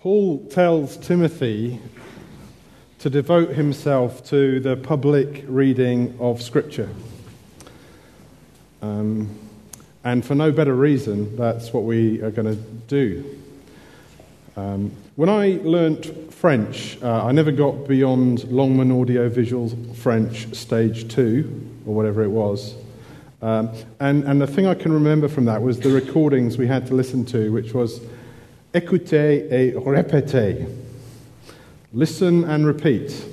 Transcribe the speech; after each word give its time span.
Paul 0.00 0.46
tells 0.46 0.96
Timothy 0.96 1.78
to 3.00 3.10
devote 3.10 3.50
himself 3.50 4.24
to 4.30 4.58
the 4.58 4.74
public 4.74 5.44
reading 5.46 6.16
of 6.18 6.40
Scripture. 6.40 6.88
Um, 8.80 9.28
and 10.02 10.24
for 10.24 10.34
no 10.34 10.52
better 10.52 10.74
reason, 10.74 11.36
that's 11.36 11.74
what 11.74 11.84
we 11.84 12.22
are 12.22 12.30
going 12.30 12.46
to 12.46 12.62
do. 12.88 13.38
Um, 14.56 14.90
when 15.16 15.28
I 15.28 15.60
learnt 15.62 16.32
French, 16.32 16.96
uh, 17.02 17.26
I 17.26 17.32
never 17.32 17.52
got 17.52 17.86
beyond 17.86 18.44
Longman 18.44 18.90
Audio 18.90 19.28
Visual 19.28 19.68
French 19.96 20.54
Stage 20.54 21.12
2, 21.12 21.82
or 21.84 21.94
whatever 21.94 22.22
it 22.22 22.30
was. 22.30 22.74
Um, 23.42 23.70
and, 24.00 24.24
and 24.24 24.40
the 24.40 24.46
thing 24.46 24.66
I 24.66 24.74
can 24.74 24.94
remember 24.94 25.28
from 25.28 25.44
that 25.44 25.60
was 25.60 25.78
the 25.78 25.90
recordings 25.90 26.56
we 26.56 26.68
had 26.68 26.86
to 26.86 26.94
listen 26.94 27.26
to, 27.26 27.52
which 27.52 27.74
was 27.74 28.00
écoutez 28.74 29.46
et 29.50 29.74
répétez. 29.76 30.66
Listen 31.92 32.44
and 32.44 32.66
repeat. 32.66 33.26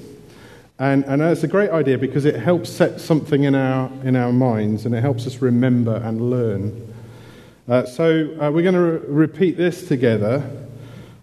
And, 0.79 1.05
and 1.05 1.21
that's 1.21 1.43
a 1.43 1.47
great 1.47 1.71
idea 1.71 1.97
because 1.97 2.25
it 2.25 2.35
helps 2.35 2.69
set 2.69 3.01
something 3.01 3.43
in 3.43 3.55
our, 3.55 3.91
in 4.03 4.15
our 4.15 4.31
minds 4.31 4.85
and 4.85 4.93
it 4.93 5.01
helps 5.01 5.25
us 5.25 5.41
remember 5.41 5.95
and 5.95 6.29
learn. 6.29 6.93
Uh, 7.67 7.85
so 7.85 8.29
uh, 8.39 8.51
we're 8.51 8.61
going 8.61 8.75
to 8.75 8.79
re- 8.79 9.27
repeat 9.27 9.57
this 9.57 9.87
together. 9.87 10.43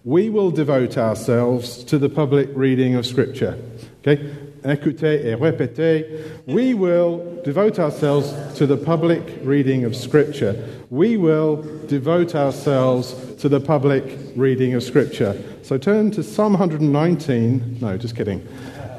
We 0.04 0.28
will 0.28 0.50
devote 0.50 0.98
ourselves 0.98 1.82
to 1.84 1.98
the 1.98 2.08
public 2.08 2.50
reading 2.52 2.96
of 2.96 3.06
Scripture. 3.06 3.58
Okay? 4.00 4.34
Écoutez 4.64 5.26
et 5.26 5.34
répétez. 5.34 6.06
We 6.46 6.72
will 6.72 7.20
devote 7.44 7.78
ourselves 7.78 8.32
to 8.56 8.66
the 8.66 8.76
public 8.76 9.20
reading 9.42 9.84
of 9.84 9.94
Scripture. 9.94 10.56
We 10.90 11.18
will 11.18 11.62
devote 11.86 12.34
ourselves 12.34 13.14
to 13.40 13.48
the 13.50 13.60
public 13.60 14.18
reading 14.36 14.74
of 14.74 14.82
Scripture. 14.82 15.36
So 15.62 15.76
turn 15.76 16.10
to 16.12 16.22
Psalm 16.22 16.54
119. 16.54 17.78
No, 17.80 17.98
just 17.98 18.16
kidding. 18.16 18.46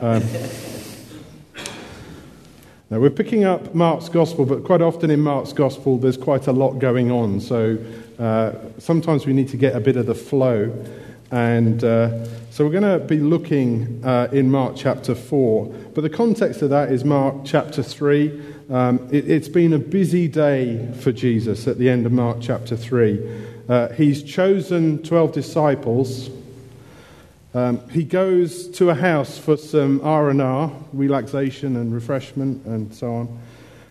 Um, 0.01 0.21
now, 2.91 2.99
we're 2.99 3.09
picking 3.09 3.43
up 3.43 3.73
Mark's 3.73 4.09
Gospel, 4.09 4.45
but 4.45 4.63
quite 4.63 4.81
often 4.81 5.09
in 5.09 5.19
Mark's 5.19 5.51
Gospel, 5.51 5.97
there's 5.97 6.17
quite 6.17 6.45
a 6.45 6.51
lot 6.51 6.73
going 6.73 7.09
on. 7.09 7.41
So 7.41 7.79
uh, 8.19 8.51
sometimes 8.77 9.25
we 9.25 9.33
need 9.33 9.47
to 9.49 9.57
get 9.57 9.75
a 9.75 9.79
bit 9.79 9.97
of 9.97 10.05
the 10.05 10.13
flow. 10.13 10.71
And 11.31 11.83
uh, 11.83 12.25
so 12.51 12.63
we're 12.63 12.79
going 12.79 12.99
to 12.99 13.05
be 13.05 13.19
looking 13.19 14.01
uh, 14.05 14.29
in 14.31 14.49
Mark 14.51 14.75
chapter 14.77 15.15
4. 15.15 15.65
But 15.93 16.01
the 16.01 16.09
context 16.09 16.61
of 16.61 16.69
that 16.69 16.91
is 16.91 17.03
Mark 17.03 17.37
chapter 17.43 17.81
3. 17.81 18.41
Um, 18.69 19.07
it, 19.11 19.25
has 19.25 19.49
been 19.49 19.73
a 19.73 19.79
busy 19.79 20.27
day 20.27 20.91
for 21.01 21.11
Jesus 21.11 21.67
at 21.67 21.77
the 21.77 21.89
end 21.89 22.05
of 22.05 22.11
Mark 22.11 22.37
chapter 22.41 22.77
3. 22.77 23.45
Uh, 23.67 23.89
he's 23.89 24.23
chosen 24.23 25.01
12 25.03 25.31
disciples. 25.33 26.29
Um, 27.53 27.87
he 27.89 28.03
goes 28.03 28.67
to 28.71 28.89
a 28.89 28.95
house 28.95 29.37
for 29.37 29.57
some 29.57 30.01
R&R, 30.03 30.71
relaxation 30.93 31.75
and 31.75 31.93
refreshment 31.93 32.65
and 32.65 32.93
so 32.93 33.13
on. 33.13 33.39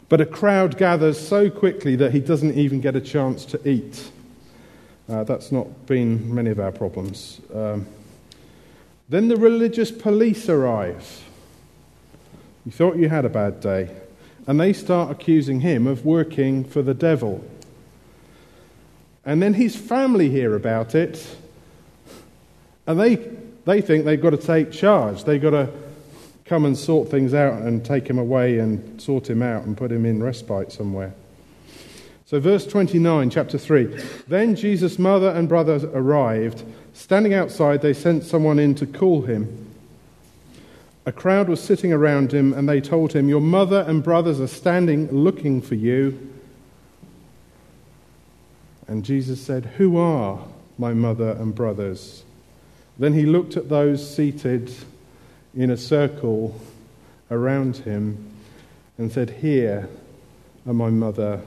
But 0.09 0.21
a 0.21 0.27
crowd 0.27 0.77
gathers 0.77 1.19
so 1.19 1.51
quickly 1.51 1.97
that 1.97 2.13
he 2.13 2.21
doesn't 2.21 2.57
even 2.57 2.81
get 2.81 2.95
a 2.95 3.01
chance 3.01 3.45
to 3.47 3.69
eat. 3.69 4.11
Uh, 5.09 5.25
that's 5.25 5.53
not 5.53 5.87
been 5.87 6.35
many 6.35 6.51
of 6.51 6.59
our 6.59 6.73
problems. 6.73 7.41
Um, 7.55 7.87
then 9.09 9.29
the 9.29 9.37
religious 9.37 9.91
police 9.91 10.49
arrive. 10.49 11.23
You 12.65 12.73
thought 12.73 12.97
you 12.97 13.09
had 13.09 13.25
a 13.25 13.29
bad 13.29 13.61
day. 13.61 13.91
And 14.47 14.59
they 14.59 14.73
start 14.73 15.11
accusing 15.11 15.61
him 15.61 15.87
of 15.87 16.05
working 16.05 16.65
for 16.65 16.83
the 16.83 16.95
devil. 16.95 17.45
And 19.25 19.43
then 19.43 19.55
his 19.55 19.75
family 19.75 20.29
hear 20.31 20.55
about 20.55 20.95
it, 20.95 21.37
and 22.87 23.01
they, 23.01 23.17
they 23.65 23.81
think 23.81 24.05
they've 24.05 24.21
got 24.21 24.31
to 24.31 24.37
take 24.37 24.71
charge. 24.71 25.25
They've 25.25 25.41
got 25.41 25.51
to 25.51 25.71
come 26.45 26.67
and 26.67 26.77
sort 26.77 27.11
things 27.11 27.33
out 27.33 27.63
and 27.63 27.83
take 27.83 28.07
him 28.07 28.19
away 28.19 28.59
and 28.59 29.01
sort 29.01 29.29
him 29.31 29.43
out 29.43 29.65
and 29.65 29.77
put 29.77 29.91
him 29.91 30.05
in 30.05 30.23
respite 30.23 30.73
somewhere. 30.73 31.15
So, 32.35 32.41
verse 32.41 32.67
29, 32.67 33.31
chapter 33.31 33.59
3. 33.59 33.85
Then 34.27 34.57
Jesus' 34.57 34.99
mother 34.99 35.31
and 35.31 35.49
brothers 35.49 35.85
arrived. 35.85 36.65
Standing 36.93 37.33
outside, 37.33 37.81
they 37.81 37.93
sent 37.93 38.25
someone 38.25 38.59
in 38.59 38.75
to 38.75 38.87
call 38.87 39.23
him. 39.23 39.73
A 41.07 41.13
crowd 41.13 41.49
was 41.49 41.63
sitting 41.63 41.93
around 41.93 42.33
him, 42.33 42.53
and 42.53 42.69
they 42.69 42.81
told 42.81 43.13
him, 43.13 43.29
Your 43.29 43.41
mother 43.41 43.85
and 43.87 44.03
brothers 44.03 44.41
are 44.41 44.49
standing 44.49 45.09
looking 45.13 45.63
for 45.63 45.77
you. 45.77 46.29
And 48.89 49.05
Jesus 49.05 49.41
said, 49.41 49.67
Who 49.77 49.97
are 49.97 50.41
my 50.77 50.93
mother 50.93 51.37
and 51.39 51.55
brothers? 51.55 52.25
Then 52.99 53.13
he 53.13 53.27
looked 53.27 53.57
at 53.57 53.69
those 53.69 54.13
seated 54.13 54.75
in 55.57 55.71
a 55.71 55.77
circle 55.77 56.61
around 57.31 57.77
him 57.77 58.29
and 58.99 59.13
said, 59.13 59.31
Here 59.31 59.89
are 60.67 60.75
my 60.75 60.91
mother 60.91 61.41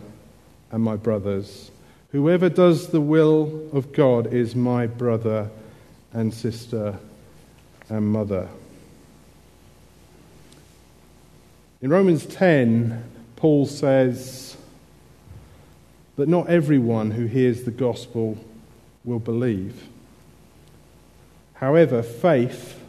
and 0.72 0.84
my 0.84 0.96
brothers. 0.96 1.72
Whoever 2.12 2.50
does 2.50 2.90
the 2.90 3.02
will 3.02 3.70
of 3.74 3.92
God 3.94 4.34
is 4.34 4.56
my 4.56 4.88
brother 4.88 5.50
and 6.14 6.34
sister 6.34 6.98
and 7.90 8.08
mother. 8.08 8.48
In 11.82 11.90
Romans 11.90 12.26
10, 12.26 13.04
Paul 13.36 13.66
says, 13.66 14.58
that 16.18 16.28
not 16.28 16.50
everyone 16.50 17.12
who 17.12 17.26
hears 17.26 17.64
the 17.64 17.72
gospel 17.72 18.38
will 19.06 19.20
believe. 19.20 19.88
However, 21.54 22.04
faith 22.04 22.82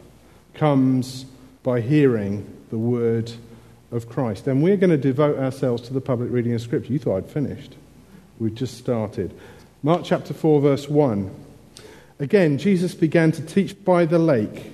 comes 0.55 1.25
by 1.63 1.81
hearing 1.81 2.51
the 2.71 2.77
word 2.77 3.31
of 3.91 4.09
Christ. 4.09 4.47
And 4.47 4.61
we're 4.61 4.77
going 4.77 4.89
to 4.89 4.97
devote 4.97 5.37
ourselves 5.37 5.83
to 5.83 5.93
the 5.93 6.01
public 6.01 6.31
reading 6.31 6.53
of 6.53 6.61
Scripture. 6.61 6.93
You 6.93 6.99
thought 6.99 7.17
I'd 7.17 7.29
finished. 7.29 7.75
We've 8.39 8.55
just 8.55 8.77
started. 8.77 9.33
Mark 9.83 10.03
chapter 10.03 10.33
4, 10.33 10.61
verse 10.61 10.89
1. 10.89 11.33
Again, 12.19 12.57
Jesus 12.57 12.93
began 12.93 13.31
to 13.31 13.41
teach 13.41 13.83
by 13.83 14.05
the 14.05 14.19
lake. 14.19 14.73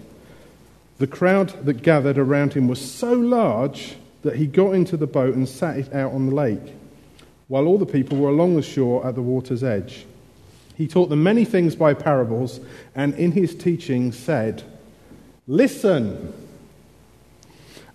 The 0.97 1.07
crowd 1.07 1.65
that 1.65 1.81
gathered 1.81 2.17
around 2.17 2.53
him 2.53 2.67
was 2.67 2.79
so 2.79 3.13
large 3.13 3.95
that 4.23 4.37
he 4.37 4.47
got 4.47 4.71
into 4.71 4.97
the 4.97 5.07
boat 5.07 5.35
and 5.35 5.47
sat 5.47 5.77
it 5.77 5.93
out 5.93 6.11
on 6.11 6.27
the 6.27 6.35
lake 6.35 6.73
while 7.47 7.67
all 7.67 7.77
the 7.77 7.85
people 7.85 8.17
were 8.17 8.29
along 8.29 8.55
the 8.55 8.61
shore 8.61 9.05
at 9.05 9.15
the 9.15 9.21
water's 9.21 9.63
edge. 9.63 10.05
He 10.75 10.87
taught 10.87 11.09
them 11.09 11.23
many 11.23 11.45
things 11.45 11.75
by 11.75 11.93
parables, 11.93 12.59
and 12.95 13.13
in 13.15 13.31
his 13.31 13.55
teaching 13.55 14.11
said, 14.11 14.63
Listen! 15.47 16.33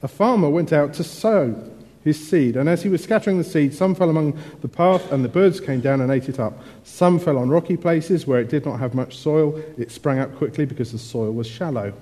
A 0.02 0.08
farmer 0.08 0.48
went 0.48 0.72
out 0.72 0.94
to 0.94 1.04
sow 1.04 1.54
his 2.02 2.28
seed, 2.28 2.56
and 2.56 2.68
as 2.68 2.82
he 2.82 2.88
was 2.88 3.02
scattering 3.02 3.36
the 3.36 3.44
seed, 3.44 3.74
some 3.74 3.94
fell 3.94 4.08
among 4.08 4.38
the 4.62 4.68
path, 4.68 5.12
and 5.12 5.22
the 5.22 5.28
birds 5.28 5.60
came 5.60 5.80
down 5.80 6.00
and 6.00 6.10
ate 6.10 6.30
it 6.30 6.40
up. 6.40 6.58
Some 6.82 7.18
fell 7.18 7.36
on 7.36 7.50
rocky 7.50 7.76
places 7.76 8.26
where 8.26 8.40
it 8.40 8.48
did 8.48 8.64
not 8.64 8.80
have 8.80 8.94
much 8.94 9.18
soil. 9.18 9.62
It 9.76 9.90
sprang 9.90 10.18
up 10.18 10.34
quickly 10.36 10.64
because 10.64 10.92
the 10.92 10.98
soil 10.98 11.32
was 11.32 11.46
shallow. 11.46 11.92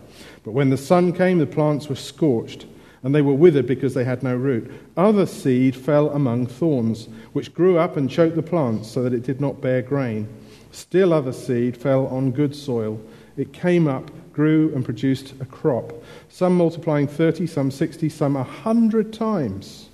But 0.44 0.52
when 0.52 0.70
the 0.70 0.76
sun 0.76 1.12
came, 1.12 1.38
the 1.38 1.46
plants 1.46 1.88
were 1.88 1.96
scorched 1.96 2.66
and 3.02 3.14
they 3.14 3.22
were 3.22 3.34
withered 3.34 3.66
because 3.66 3.94
they 3.94 4.04
had 4.04 4.22
no 4.22 4.34
root. 4.34 4.70
Other 4.96 5.26
seed 5.26 5.76
fell 5.76 6.10
among 6.10 6.46
thorns, 6.46 7.08
which 7.32 7.54
grew 7.54 7.78
up 7.78 7.96
and 7.96 8.10
choked 8.10 8.36
the 8.36 8.42
plants 8.42 8.90
so 8.90 9.02
that 9.02 9.14
it 9.14 9.22
did 9.22 9.40
not 9.40 9.60
bear 9.60 9.82
grain. 9.82 10.28
Still 10.72 11.12
other 11.12 11.32
seed 11.32 11.76
fell 11.76 12.06
on 12.08 12.32
good 12.32 12.54
soil. 12.54 13.00
It 13.38 13.52
came 13.52 13.86
up, 13.86 14.10
grew, 14.32 14.74
and 14.74 14.84
produced 14.84 15.32
a 15.40 15.46
crop, 15.46 15.92
some 16.28 16.56
multiplying 16.56 17.06
30, 17.06 17.46
some 17.46 17.70
60, 17.70 18.08
some 18.08 18.36
a 18.36 18.42
hundred 18.42 19.12
times. 19.12 19.88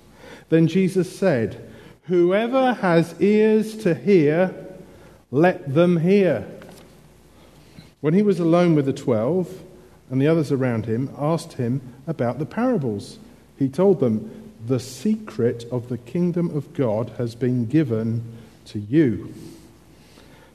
Then 0.49 0.67
Jesus 0.67 1.17
said, 1.17 1.71
Whoever 2.03 2.73
has 2.73 3.15
ears 3.21 3.77
to 3.77 3.95
hear, 3.95 4.53
let 5.31 5.73
them 5.73 5.97
hear. 5.97 6.47
When 8.01 8.13
he 8.13 8.21
was 8.21 8.39
alone 8.39 8.75
with 8.75 8.85
the 8.85 8.93
twelve, 8.93 9.61
and 10.09 10.21
the 10.21 10.27
others 10.27 10.51
around 10.51 10.85
him 10.85 11.13
asked 11.17 11.53
him 11.53 11.81
about 12.07 12.39
the 12.39 12.45
parables. 12.45 13.17
He 13.57 13.69
told 13.69 13.99
them, 13.99 14.51
The 14.65 14.79
secret 14.79 15.65
of 15.71 15.89
the 15.89 15.97
kingdom 15.97 16.55
of 16.55 16.73
God 16.73 17.13
has 17.17 17.35
been 17.35 17.65
given 17.65 18.23
to 18.65 18.79
you. 18.79 19.33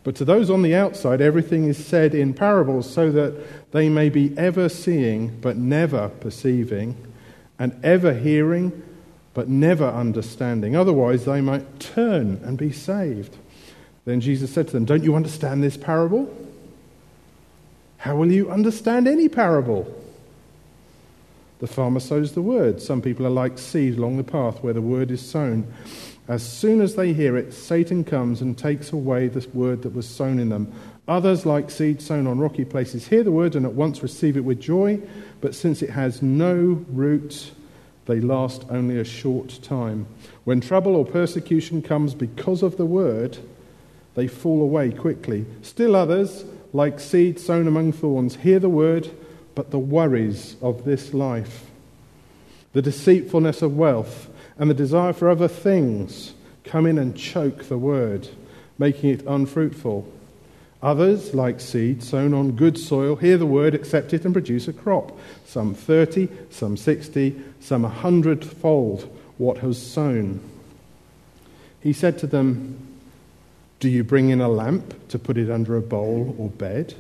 But 0.03 0.17
to 0.17 0.25
those 0.25 0.49
on 0.49 0.63
the 0.63 0.75
outside, 0.75 1.21
everything 1.21 1.67
is 1.67 1.85
said 1.85 2.15
in 2.15 2.33
parables 2.33 2.91
so 2.91 3.11
that 3.13 3.73
they 3.73 3.89
may 3.89 4.09
be 4.09 4.37
ever 4.39 4.69
seeing 4.69 5.39
but 5.41 5.57
never 5.57 6.09
perceiving, 6.09 6.97
and 7.59 7.79
ever 7.85 8.15
hearing 8.15 8.83
but 9.35 9.49
never 9.49 9.87
understanding. 9.87 10.75
Otherwise, 10.75 11.27
they 11.27 11.41
might 11.41 11.79
turn 11.79 12.41
and 12.45 12.57
be 12.57 12.73
saved. 12.73 13.37
Then 14.07 14.21
Jesus 14.21 14.53
said 14.53 14.67
to 14.69 14.73
them, 14.73 14.87
Don't 14.87 15.05
you 15.05 15.15
understand 15.15 15.63
this 15.63 15.77
parable? 15.77 16.35
How 17.99 18.17
will 18.17 18.33
you 18.33 18.51
understand 18.51 19.07
any 19.07 19.29
parable? 19.29 19.95
The 21.59 21.67
farmer 21.67 22.01
sows 22.01 22.33
the 22.33 22.41
word. 22.41 22.81
Some 22.81 23.03
people 23.03 23.27
are 23.27 23.31
like 23.31 23.59
seed 23.59 23.99
along 23.99 24.17
the 24.17 24.25
path 24.25 24.63
where 24.63 24.73
the 24.73 24.81
word 24.81 25.11
is 25.11 25.21
sown. 25.21 25.73
As 26.31 26.45
soon 26.45 26.81
as 26.81 26.95
they 26.95 27.13
hear 27.13 27.37
it, 27.37 27.53
Satan 27.53 28.05
comes 28.05 28.41
and 28.41 28.57
takes 28.57 28.93
away 28.93 29.27
the 29.27 29.45
word 29.53 29.83
that 29.83 29.97
was 29.97 30.09
sown 30.09 30.39
in 30.39 30.49
them. 30.49 30.73
Others, 31.09 31.45
like 31.45 31.73
seed 31.73 32.01
sown 32.01 32.29
on 32.29 32.39
rocky 32.39 32.65
places, 32.65 33.09
hear 33.09 33.25
the 33.25 33.33
word 33.33 33.57
and 33.57 33.67
at 33.67 33.73
once 33.73 34.01
receive 34.01 34.37
it 34.37 34.45
with 34.45 34.61
joy, 34.61 35.01
but 35.41 35.57
since 35.57 35.83
it 35.83 35.91
has 35.91 36.23
no 36.23 36.85
root, 36.89 37.51
they 38.07 38.21
last 38.21 38.65
only 38.71 39.01
a 39.01 39.05
short 39.05 39.59
time. 39.61 40.07
When 40.45 40.61
trouble 40.61 40.95
or 40.95 41.05
persecution 41.05 41.83
comes 41.83 42.15
because 42.15 42.63
of 42.63 42.77
the 42.77 42.87
word, 42.87 43.39
they 44.15 44.29
fall 44.29 44.63
away 44.63 44.93
quickly. 44.93 45.47
Still 45.63 45.97
others, 45.97 46.45
like 46.73 47.01
seed 47.01 47.41
sown 47.41 47.67
among 47.67 47.91
thorns, 47.91 48.37
hear 48.37 48.61
the 48.61 48.69
word, 48.69 49.11
but 49.57 49.73
the 49.73 49.81
worries 49.81 50.55
of 50.63 50.85
this 50.85 51.13
life, 51.13 51.69
the 52.73 52.83
deceitfulness 52.83 53.63
of 53.63 53.77
wealth, 53.77 54.29
and 54.61 54.69
the 54.69 54.75
desire 54.75 55.15
for 55.15 55.31
other 55.31 55.49
things 55.49 56.35
come 56.65 56.85
in 56.85 56.99
and 56.99 57.17
choke 57.17 57.65
the 57.65 57.79
word, 57.79 58.29
making 58.79 59.09
it 59.09 59.27
unfruitful. 59.27 60.07
Others, 60.83 61.33
like 61.33 61.61
seed 61.61 62.03
sown 62.03 62.35
on 62.35 62.53
good 62.53 62.79
soil, 62.79 63.17
hear 63.17 63.39
the 63.39 63.47
word, 63.47 63.75
accept 63.75 64.13
it, 64.13 64.27
and 64.27 64.35
produce 64.35 64.69
a 64.69 64.75
crop. 64.75 65.19
Some 65.47 65.73
30, 65.73 66.29
some 66.51 66.77
60, 66.77 67.43
some 67.61 67.87
a 67.87 67.89
hundredfold 67.89 69.11
what 69.39 69.59
has 69.59 69.81
sown. 69.81 70.41
He 71.81 71.95
said 71.95 72.19
to 72.19 72.27
them, 72.27 72.99
Do 73.79 73.89
you 73.89 74.05
bring 74.05 74.29
in 74.29 74.43
a 74.43 74.49
lamp 74.49 75.09
to 75.09 75.19
put 75.19 75.39
it 75.39 75.51
under 75.51 75.75
a 75.75 75.83
bowl 75.83 76.37
or 76.39 76.51
bed? 76.51 76.95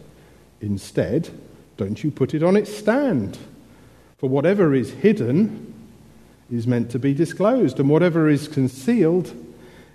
Instead, 0.63 1.29
don't 1.77 2.03
you 2.03 2.11
put 2.11 2.33
it 2.33 2.43
on 2.43 2.57
its 2.57 2.75
stand? 2.75 3.37
For 4.17 4.31
whatever 4.31 4.75
is 4.75 4.91
hidden 4.93 5.70
is 6.51 6.67
meant 6.67 6.91
to 6.91 6.99
be 6.99 7.15
disclosed, 7.15 7.79
and 7.79 7.89
whatever 7.89 8.29
is 8.29 8.49
concealed 8.49 9.35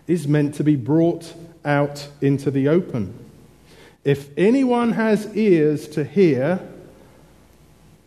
is 0.07 0.27
meant 0.27 0.55
to 0.55 0.63
be 0.63 0.75
brought 0.75 1.33
out 1.63 2.07
into 2.21 2.51
the 2.51 2.67
open. 2.67 3.13
If 4.03 4.29
anyone 4.37 4.91
has 4.93 5.35
ears 5.35 5.87
to 5.89 6.03
hear, 6.03 6.59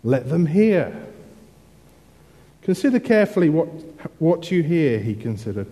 let 0.04 0.28
them 0.28 0.46
hear. 0.46 1.06
Consider 2.62 3.00
carefully 3.00 3.48
what, 3.48 3.66
what 4.20 4.50
you 4.50 4.62
hear, 4.62 5.00
he 5.00 5.14
considered. 5.14 5.66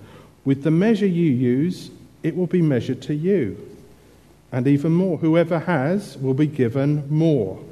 With 0.44 0.62
the 0.62 0.70
measure 0.70 1.06
you 1.06 1.31
use, 1.31 1.90
it 2.22 2.37
will 2.37 2.46
be 2.46 2.62
measured 2.62 3.02
to 3.02 3.14
you. 3.14 3.56
And 4.50 4.67
even 4.67 4.93
more, 4.93 5.19
whoever 5.19 5.58
has 5.61 6.17
will 6.19 6.34
be 6.34 6.46
given 6.46 7.08
more. 7.08 7.62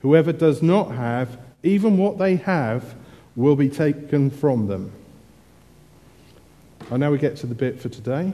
Whoever 0.00 0.32
does 0.32 0.62
not 0.62 0.92
have, 0.92 1.38
even 1.62 1.96
what 1.96 2.18
they 2.18 2.36
have, 2.36 2.94
will 3.36 3.54
be 3.54 3.68
taken 3.68 4.30
from 4.30 4.66
them. 4.66 4.90
And 6.90 7.00
now 7.00 7.10
we 7.10 7.18
get 7.18 7.36
to 7.38 7.46
the 7.46 7.54
bit 7.54 7.80
for 7.80 7.88
today. 7.88 8.32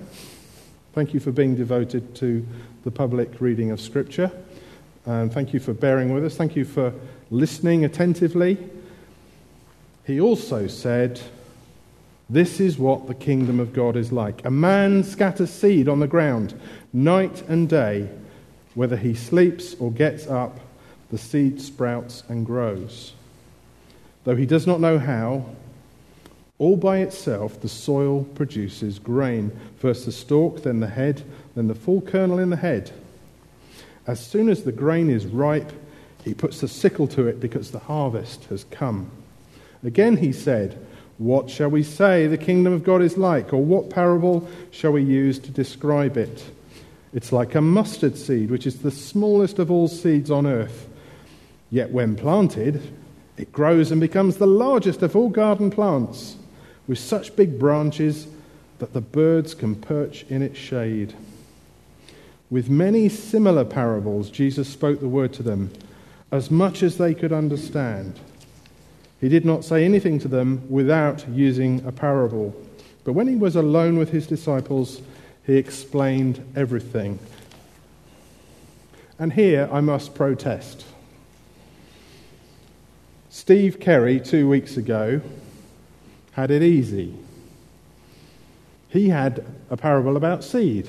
Thank 0.95 1.13
you 1.13 1.21
for 1.21 1.33
being 1.33 1.57
devoted 1.57 2.15
to 2.17 2.47
the 2.85 2.91
public 2.91 3.41
reading 3.41 3.71
of 3.71 3.81
Scripture. 3.81 4.31
And 5.05 5.33
thank 5.33 5.53
you 5.53 5.59
for 5.59 5.73
bearing 5.73 6.15
with 6.15 6.25
us. 6.25 6.37
Thank 6.37 6.55
you 6.55 6.65
for 6.65 6.93
listening 7.31 7.85
attentively. 7.85 8.59
He 10.05 10.21
also 10.21 10.67
said, 10.67 11.21
This 12.31 12.61
is 12.61 12.79
what 12.79 13.09
the 13.09 13.15
kingdom 13.15 13.59
of 13.59 13.73
God 13.73 13.97
is 13.97 14.13
like. 14.13 14.45
A 14.45 14.51
man 14.51 15.03
scatters 15.03 15.51
seed 15.51 15.89
on 15.89 16.01
the 16.01 16.07
ground 16.07 16.55
night 16.93 17.43
and 17.49 17.69
day. 17.69 18.09
Whether 18.75 18.97
he 18.97 19.15
sleeps 19.15 19.75
or 19.75 19.91
gets 19.91 20.27
up, 20.27 20.61
the 21.11 21.19
seed 21.19 21.61
sprouts 21.61 22.23
and 22.29 22.47
grows. 22.47 23.15
Though 24.25 24.37
he 24.37 24.47
does 24.47 24.67
not 24.67 24.81
know 24.81 24.99
how, 24.99 25.45
all 26.59 26.77
by 26.77 26.99
itself, 26.99 27.61
the 27.61 27.69
soil 27.69 28.25
produces 28.35 28.99
grain. 28.99 29.51
First 29.79 30.07
the 30.07 30.13
stalk, 30.13 30.63
then 30.63 30.81
the 30.81 30.89
head, 30.89 31.23
then 31.57 31.67
the 31.67 31.75
full 31.75 32.01
kernel 32.01 32.39
in 32.39 32.51
the 32.51 32.57
head. 32.57 32.93
As 34.07 34.25
soon 34.25 34.49
as 34.49 34.63
the 34.63 34.73
grain 34.73 35.11
is 35.11 35.27
ripe, 35.27 35.73
he 36.25 36.35
puts 36.35 36.61
the 36.61 36.69
sickle 36.69 37.09
to 37.09 37.27
it 37.27 37.41
because 37.41 37.71
the 37.71 37.81
harvest 37.81 38.45
has 38.45 38.65
come. 38.71 39.11
Again 39.85 40.17
he 40.19 40.33
said, 40.33 40.79
What 41.19 41.51
shall 41.51 41.69
we 41.69 41.83
say 41.83 42.29
the 42.29 42.39
kingdom 42.39 42.73
of 42.73 42.85
God 42.85 43.03
is 43.03 43.17
like? 43.17 43.53
Or 43.53 43.63
what 43.63 43.91
parable 43.91 44.49
shall 44.71 44.93
we 44.93 45.03
use 45.03 45.41
to 45.41 45.51
describe 45.51 46.17
it? 46.17 46.45
It's 47.13 47.33
like 47.33 47.55
a 47.55 47.61
mustard 47.61 48.17
seed, 48.17 48.51
which 48.51 48.67
is 48.67 48.79
the 48.79 48.91
smallest 48.91 49.59
of 49.59 49.71
all 49.71 49.89
seeds 49.89 50.31
on 50.31 50.47
earth. 50.47 50.89
Yet 51.71 51.91
when 51.91 52.15
planted, 52.17 52.81
it 53.43 53.51
grows 53.51 53.91
and 53.91 54.01
becomes 54.01 54.37
the 54.37 54.47
largest 54.47 55.03
of 55.03 55.17
all 55.17 55.29
garden 55.29 55.69
plants 55.69 56.37
with 56.87 56.99
such 56.99 57.35
big 57.35 57.59
branches 57.59 58.29
that 58.79 58.93
the 58.93 59.01
birds 59.01 59.53
can 59.53 59.75
perch 59.75 60.25
in 60.29 60.43
its 60.43 60.57
shade. 60.57 61.13
With 62.51 62.71
many 62.71 63.09
similar 63.09 63.65
parables, 63.65 64.31
Jesus 64.31 64.69
spoke 64.69 65.01
the 65.01 65.09
word 65.09 65.33
to 65.35 65.43
them 65.43 65.73
as 66.31 66.53
much 66.53 66.85
as 66.85 66.99
they 66.99 67.15
could 67.15 67.33
understand. 67.33 68.21
He 69.21 69.29
did 69.29 69.45
not 69.45 69.65
say 69.65 69.85
anything 69.85 70.21
to 70.21 70.29
them 70.29 70.63
without 70.71 71.29
using 71.29 71.85
a 71.85 71.91
parable. 71.91 72.55
But 73.03 73.15
when 73.15 73.27
he 73.27 73.35
was 73.35 73.57
alone 73.57 73.99
with 73.99 74.11
his 74.11 74.29
disciples, 74.29 75.03
he 75.45 75.57
explained 75.57 76.45
everything. 76.55 77.19
And 79.19 79.33
here 79.33 79.69
I 79.73 79.81
must 79.81 80.15
protest. 80.15 80.87
Steve 83.35 83.81
Kerry, 83.81 84.21
two 84.21 84.47
weeks 84.47 84.77
ago, 84.77 85.23
had 86.33 86.51
it 86.51 86.63
easy. 86.63 87.15
He 88.91 89.09
had 89.09 89.43
a 89.71 89.77
parable 89.77 90.19
about 90.19 90.45
seed, 90.45 90.87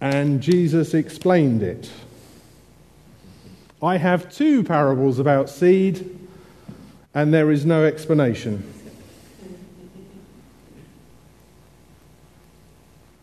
and 0.00 0.40
Jesus 0.40 0.94
explained 0.94 1.62
it. 1.62 1.90
I 3.82 3.98
have 3.98 4.34
two 4.34 4.64
parables 4.64 5.18
about 5.18 5.50
seed, 5.50 6.18
and 7.12 7.34
there 7.34 7.50
is 7.50 7.66
no 7.66 7.84
explanation. 7.84 8.64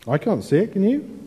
I 0.06 0.18
can't 0.18 0.44
see 0.44 0.58
it, 0.58 0.72
can 0.72 0.88
you? 0.88 1.18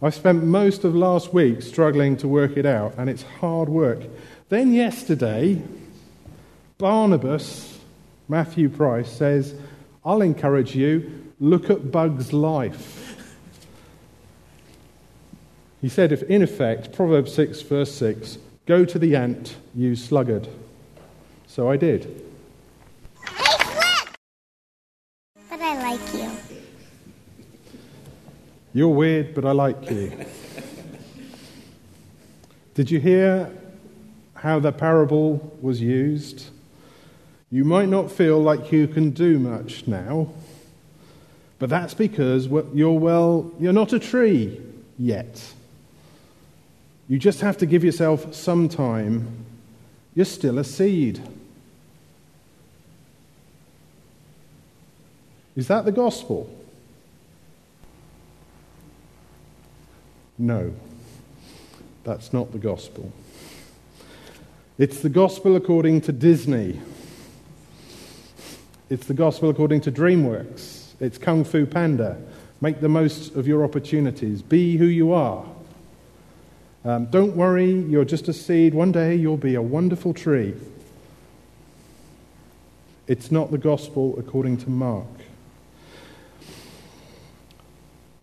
I 0.00 0.10
spent 0.10 0.44
most 0.44 0.84
of 0.84 0.94
last 0.94 1.34
week 1.34 1.62
struggling 1.62 2.16
to 2.18 2.28
work 2.28 2.56
it 2.56 2.64
out, 2.64 2.94
and 2.96 3.10
it's 3.10 3.24
hard 3.40 3.68
work. 3.68 4.02
Then 4.48 4.74
yesterday, 4.74 5.62
Barnabas 6.78 7.78
Matthew 8.28 8.68
Price 8.68 9.10
says, 9.10 9.54
I'll 10.04 10.22
encourage 10.22 10.74
you, 10.74 11.32
look 11.40 11.70
at 11.70 11.90
Bug's 11.90 12.32
life. 12.32 13.16
He 15.80 15.88
said, 15.88 16.12
if 16.12 16.22
in 16.24 16.42
effect, 16.42 16.92
Proverbs 16.92 17.34
6, 17.34 17.60
verse 17.62 17.94
6, 17.94 18.38
go 18.66 18.84
to 18.84 18.98
the 18.98 19.16
ant, 19.16 19.56
you 19.74 19.96
sluggard. 19.96 20.48
So 21.46 21.70
I 21.70 21.76
did. 21.76 22.22
Hey, 23.22 23.32
Flik! 23.34 24.14
But 25.50 25.60
I 25.60 25.82
like 25.90 26.14
you. 26.14 26.30
You're 28.72 28.88
weird, 28.88 29.34
but 29.34 29.44
I 29.44 29.52
like 29.52 29.90
you. 29.90 30.12
Did 32.74 32.90
you 32.90 32.98
hear 32.98 33.50
how 34.44 34.60
the 34.60 34.70
parable 34.70 35.56
was 35.62 35.80
used? 35.80 36.50
You 37.50 37.64
might 37.64 37.88
not 37.88 38.12
feel 38.12 38.38
like 38.38 38.70
you 38.70 38.86
can 38.86 39.08
do 39.08 39.38
much 39.38 39.86
now, 39.86 40.28
but 41.58 41.70
that's 41.70 41.94
because 41.94 42.46
you're, 42.74 42.92
well, 42.92 43.50
you're 43.58 43.72
not 43.72 43.94
a 43.94 43.98
tree 43.98 44.60
yet. 44.98 45.42
You 47.08 47.18
just 47.18 47.40
have 47.40 47.56
to 47.56 47.66
give 47.66 47.82
yourself 47.82 48.34
some 48.34 48.68
time. 48.68 49.46
You're 50.14 50.26
still 50.26 50.58
a 50.58 50.64
seed. 50.64 51.22
Is 55.56 55.68
that 55.68 55.86
the 55.86 55.92
gospel? 55.92 56.54
No, 60.36 60.74
that's 62.02 62.30
not 62.34 62.52
the 62.52 62.58
gospel. 62.58 63.10
It's 64.76 65.02
the 65.02 65.08
gospel 65.08 65.54
according 65.54 66.00
to 66.00 66.10
Disney. 66.10 66.80
It's 68.90 69.06
the 69.06 69.14
gospel 69.14 69.48
according 69.48 69.82
to 69.82 69.92
DreamWorks. 69.92 70.94
It's 70.98 71.16
Kung 71.16 71.44
Fu 71.44 71.64
Panda. 71.64 72.20
Make 72.60 72.80
the 72.80 72.88
most 72.88 73.36
of 73.36 73.46
your 73.46 73.62
opportunities. 73.62 74.42
Be 74.42 74.76
who 74.76 74.86
you 74.86 75.12
are. 75.12 75.46
Um, 76.84 77.06
don't 77.06 77.36
worry, 77.36 77.70
you're 77.70 78.04
just 78.04 78.26
a 78.26 78.32
seed. 78.32 78.74
One 78.74 78.90
day 78.90 79.14
you'll 79.14 79.36
be 79.36 79.54
a 79.54 79.62
wonderful 79.62 80.12
tree. 80.12 80.54
It's 83.06 83.30
not 83.30 83.52
the 83.52 83.58
gospel 83.58 84.16
according 84.18 84.56
to 84.56 84.70
Mark. 84.70 85.06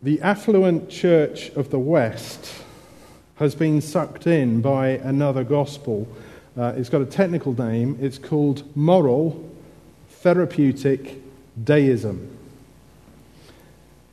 The 0.02 0.20
affluent 0.20 0.90
church 0.90 1.50
of 1.52 1.70
the 1.70 1.80
West 1.80 2.54
has 3.36 3.56
been 3.56 3.80
sucked 3.80 4.28
in 4.28 4.60
by 4.60 4.90
another 4.90 5.46
gospel. 5.46 6.10
Uh, 6.58 6.74
it's 6.76 6.90
got 6.90 7.02
a 7.02 7.06
technical 7.06 7.54
name. 7.54 7.98
It's 8.02 8.18
called 8.18 8.76
moral 8.76 9.50
therapeutic, 10.22 11.22
deism. 11.62 12.38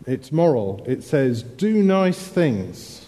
It's 0.07 0.33
moral. 0.33 0.83
It 0.87 1.05
says, 1.05 1.43
do 1.43 1.83
nice 1.83 2.19
things. 2.19 3.05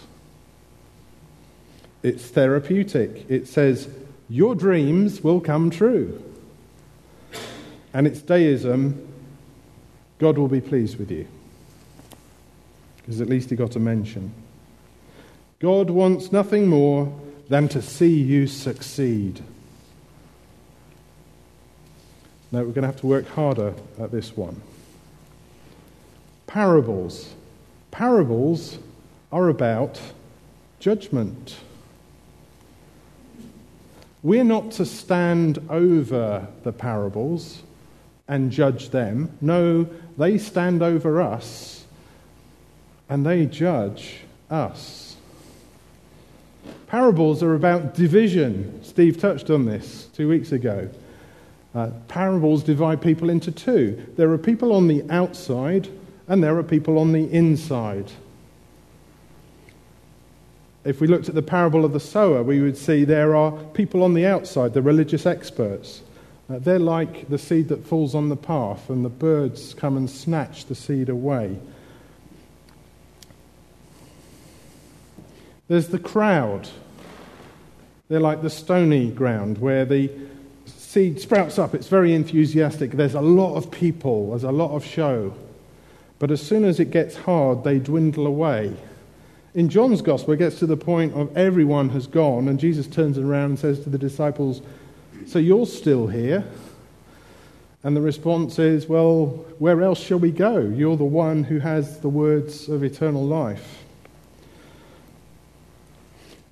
It's 2.03 2.27
therapeutic. 2.27 3.25
It 3.27 3.47
says, 3.47 3.89
your 4.29 4.53
dreams 4.53 5.23
will 5.23 5.41
come 5.41 5.71
true. 5.71 6.23
And 7.93 8.05
it's 8.05 8.21
deism. 8.21 9.07
God 10.19 10.37
will 10.37 10.47
be 10.47 10.61
pleased 10.61 10.97
with 10.99 11.09
you. 11.09 11.27
Because 12.97 13.19
at 13.19 13.27
least 13.27 13.49
he 13.49 13.55
got 13.55 13.75
a 13.75 13.79
mention. 13.79 14.31
God 15.59 15.89
wants 15.89 16.31
nothing 16.31 16.67
more 16.67 17.11
than 17.51 17.67
to 17.67 17.81
see 17.81 18.13
you 18.13 18.47
succeed. 18.47 19.43
Now, 22.49 22.59
we're 22.59 22.71
going 22.71 22.83
to 22.83 22.87
have 22.87 23.01
to 23.01 23.07
work 23.07 23.27
harder 23.27 23.73
at 23.99 24.09
this 24.09 24.37
one. 24.37 24.61
Parables. 26.47 27.33
Parables 27.91 28.79
are 29.33 29.49
about 29.49 29.99
judgment. 30.79 31.57
We're 34.23 34.45
not 34.45 34.71
to 34.71 34.85
stand 34.85 35.59
over 35.69 36.47
the 36.63 36.71
parables 36.71 37.63
and 38.29 38.49
judge 38.49 38.91
them. 38.91 39.37
No, 39.41 39.89
they 40.17 40.37
stand 40.37 40.81
over 40.81 41.21
us 41.21 41.83
and 43.09 43.25
they 43.25 43.45
judge 43.45 44.21
us. 44.49 45.10
Parables 46.91 47.41
are 47.41 47.55
about 47.55 47.93
division. 47.93 48.83
Steve 48.83 49.17
touched 49.17 49.49
on 49.49 49.63
this 49.63 50.09
two 50.13 50.27
weeks 50.27 50.51
ago. 50.51 50.89
Uh, 51.73 51.91
parables 52.09 52.63
divide 52.63 53.01
people 53.01 53.29
into 53.29 53.49
two. 53.49 54.05
There 54.17 54.29
are 54.33 54.37
people 54.37 54.73
on 54.73 54.89
the 54.89 55.09
outside, 55.09 55.87
and 56.27 56.43
there 56.43 56.57
are 56.57 56.63
people 56.63 56.99
on 56.99 57.13
the 57.13 57.31
inside. 57.31 58.11
If 60.83 60.99
we 60.99 61.07
looked 61.07 61.29
at 61.29 61.35
the 61.35 61.41
parable 61.41 61.85
of 61.85 61.93
the 61.93 61.99
sower, 62.01 62.43
we 62.43 62.59
would 62.59 62.75
see 62.75 63.05
there 63.05 63.37
are 63.37 63.53
people 63.67 64.03
on 64.03 64.13
the 64.13 64.25
outside, 64.25 64.73
the 64.73 64.81
religious 64.81 65.25
experts. 65.25 66.01
Uh, 66.49 66.59
they're 66.59 66.77
like 66.77 67.29
the 67.29 67.37
seed 67.37 67.69
that 67.69 67.87
falls 67.87 68.13
on 68.13 68.27
the 68.27 68.35
path, 68.35 68.89
and 68.89 69.05
the 69.05 69.09
birds 69.09 69.73
come 69.75 69.95
and 69.95 70.09
snatch 70.09 70.65
the 70.65 70.75
seed 70.75 71.07
away. 71.07 71.57
There's 75.71 75.87
the 75.87 75.99
crowd. 75.99 76.67
They're 78.09 78.19
like 78.19 78.41
the 78.41 78.49
stony 78.49 79.09
ground 79.09 79.57
where 79.59 79.85
the 79.85 80.11
seed 80.65 81.21
sprouts 81.21 81.57
up, 81.57 81.73
it's 81.73 81.87
very 81.87 82.13
enthusiastic. 82.13 82.91
There's 82.91 83.13
a 83.13 83.21
lot 83.21 83.55
of 83.55 83.71
people, 83.71 84.31
there's 84.31 84.43
a 84.43 84.51
lot 84.51 84.71
of 84.71 84.83
show. 84.83 85.33
But 86.19 86.29
as 86.29 86.41
soon 86.41 86.65
as 86.65 86.81
it 86.81 86.91
gets 86.91 87.15
hard, 87.15 87.63
they 87.63 87.79
dwindle 87.79 88.27
away. 88.27 88.75
In 89.53 89.69
John's 89.69 90.01
gospel, 90.01 90.33
it 90.33 90.39
gets 90.39 90.59
to 90.59 90.65
the 90.65 90.75
point 90.75 91.13
of 91.13 91.37
everyone 91.37 91.87
has 91.91 92.05
gone, 92.05 92.49
and 92.49 92.59
Jesus 92.59 92.85
turns 92.85 93.17
around 93.17 93.51
and 93.51 93.59
says 93.59 93.79
to 93.85 93.89
the 93.89 93.97
disciples, 93.97 94.61
So 95.25 95.39
you're 95.39 95.65
still 95.65 96.05
here? 96.05 96.43
And 97.81 97.95
the 97.95 98.01
response 98.01 98.59
is, 98.59 98.87
Well, 98.87 99.27
where 99.57 99.81
else 99.81 100.01
shall 100.01 100.19
we 100.19 100.31
go? 100.31 100.59
You're 100.59 100.97
the 100.97 101.05
one 101.05 101.45
who 101.45 101.59
has 101.59 102.01
the 102.01 102.09
words 102.09 102.67
of 102.67 102.83
eternal 102.83 103.25
life. 103.25 103.80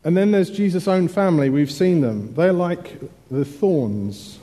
And 0.04 0.16
then 0.16 0.32
there's 0.32 0.50
Jesus' 0.50 0.88
own 0.88 1.08
family. 1.08 1.50
We've 1.50 1.72
seen 1.72 2.02
them. 2.02 2.34
They're 2.34 2.54
like 2.54 3.00
the 3.30 3.44
thorns. 3.44 4.40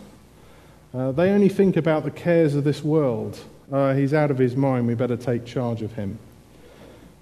Uh, 0.93 1.13
they 1.13 1.31
only 1.31 1.49
think 1.49 1.77
about 1.77 2.05
the 2.05 2.11
cares 2.11 2.55
of 2.55 2.65
this 2.65 2.85
world. 2.85 3.39
Uh, 3.73 3.95
he's 3.95 4.13
out 4.13 4.31
of 4.31 4.39
his 4.39 4.55
mind. 4.55 4.87
We 4.87 4.95
better 4.95 5.17
take 5.17 5.45
charge 5.47 5.83
of 5.83 5.93
him. 5.93 6.19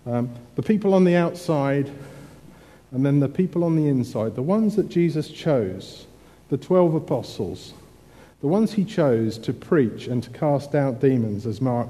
Um, 0.07 0.31
the 0.57 0.62
people 0.62 0.95
on 0.95 1.05
the 1.05 1.17
outside, 1.17 1.91
and 2.91 3.07
then 3.07 3.21
the 3.21 3.29
people 3.29 3.64
on 3.64 3.76
the 3.76 3.88
inside, 3.88 4.35
the 4.35 4.43
ones 4.43 4.76
that 4.76 4.88
Jesus 4.88 5.31
chose, 5.31 6.07
the 6.50 6.59
12 6.59 6.95
apostles, 6.95 7.73
the 8.41 8.47
ones 8.49 8.73
he 8.73 8.85
chose 8.85 9.38
to 9.38 9.53
preach 9.53 10.07
and 10.07 10.23
to 10.23 10.31
cast 10.31 10.75
out 10.75 11.00
demons, 11.00 11.47
as 11.47 11.61
Mark 11.61 11.88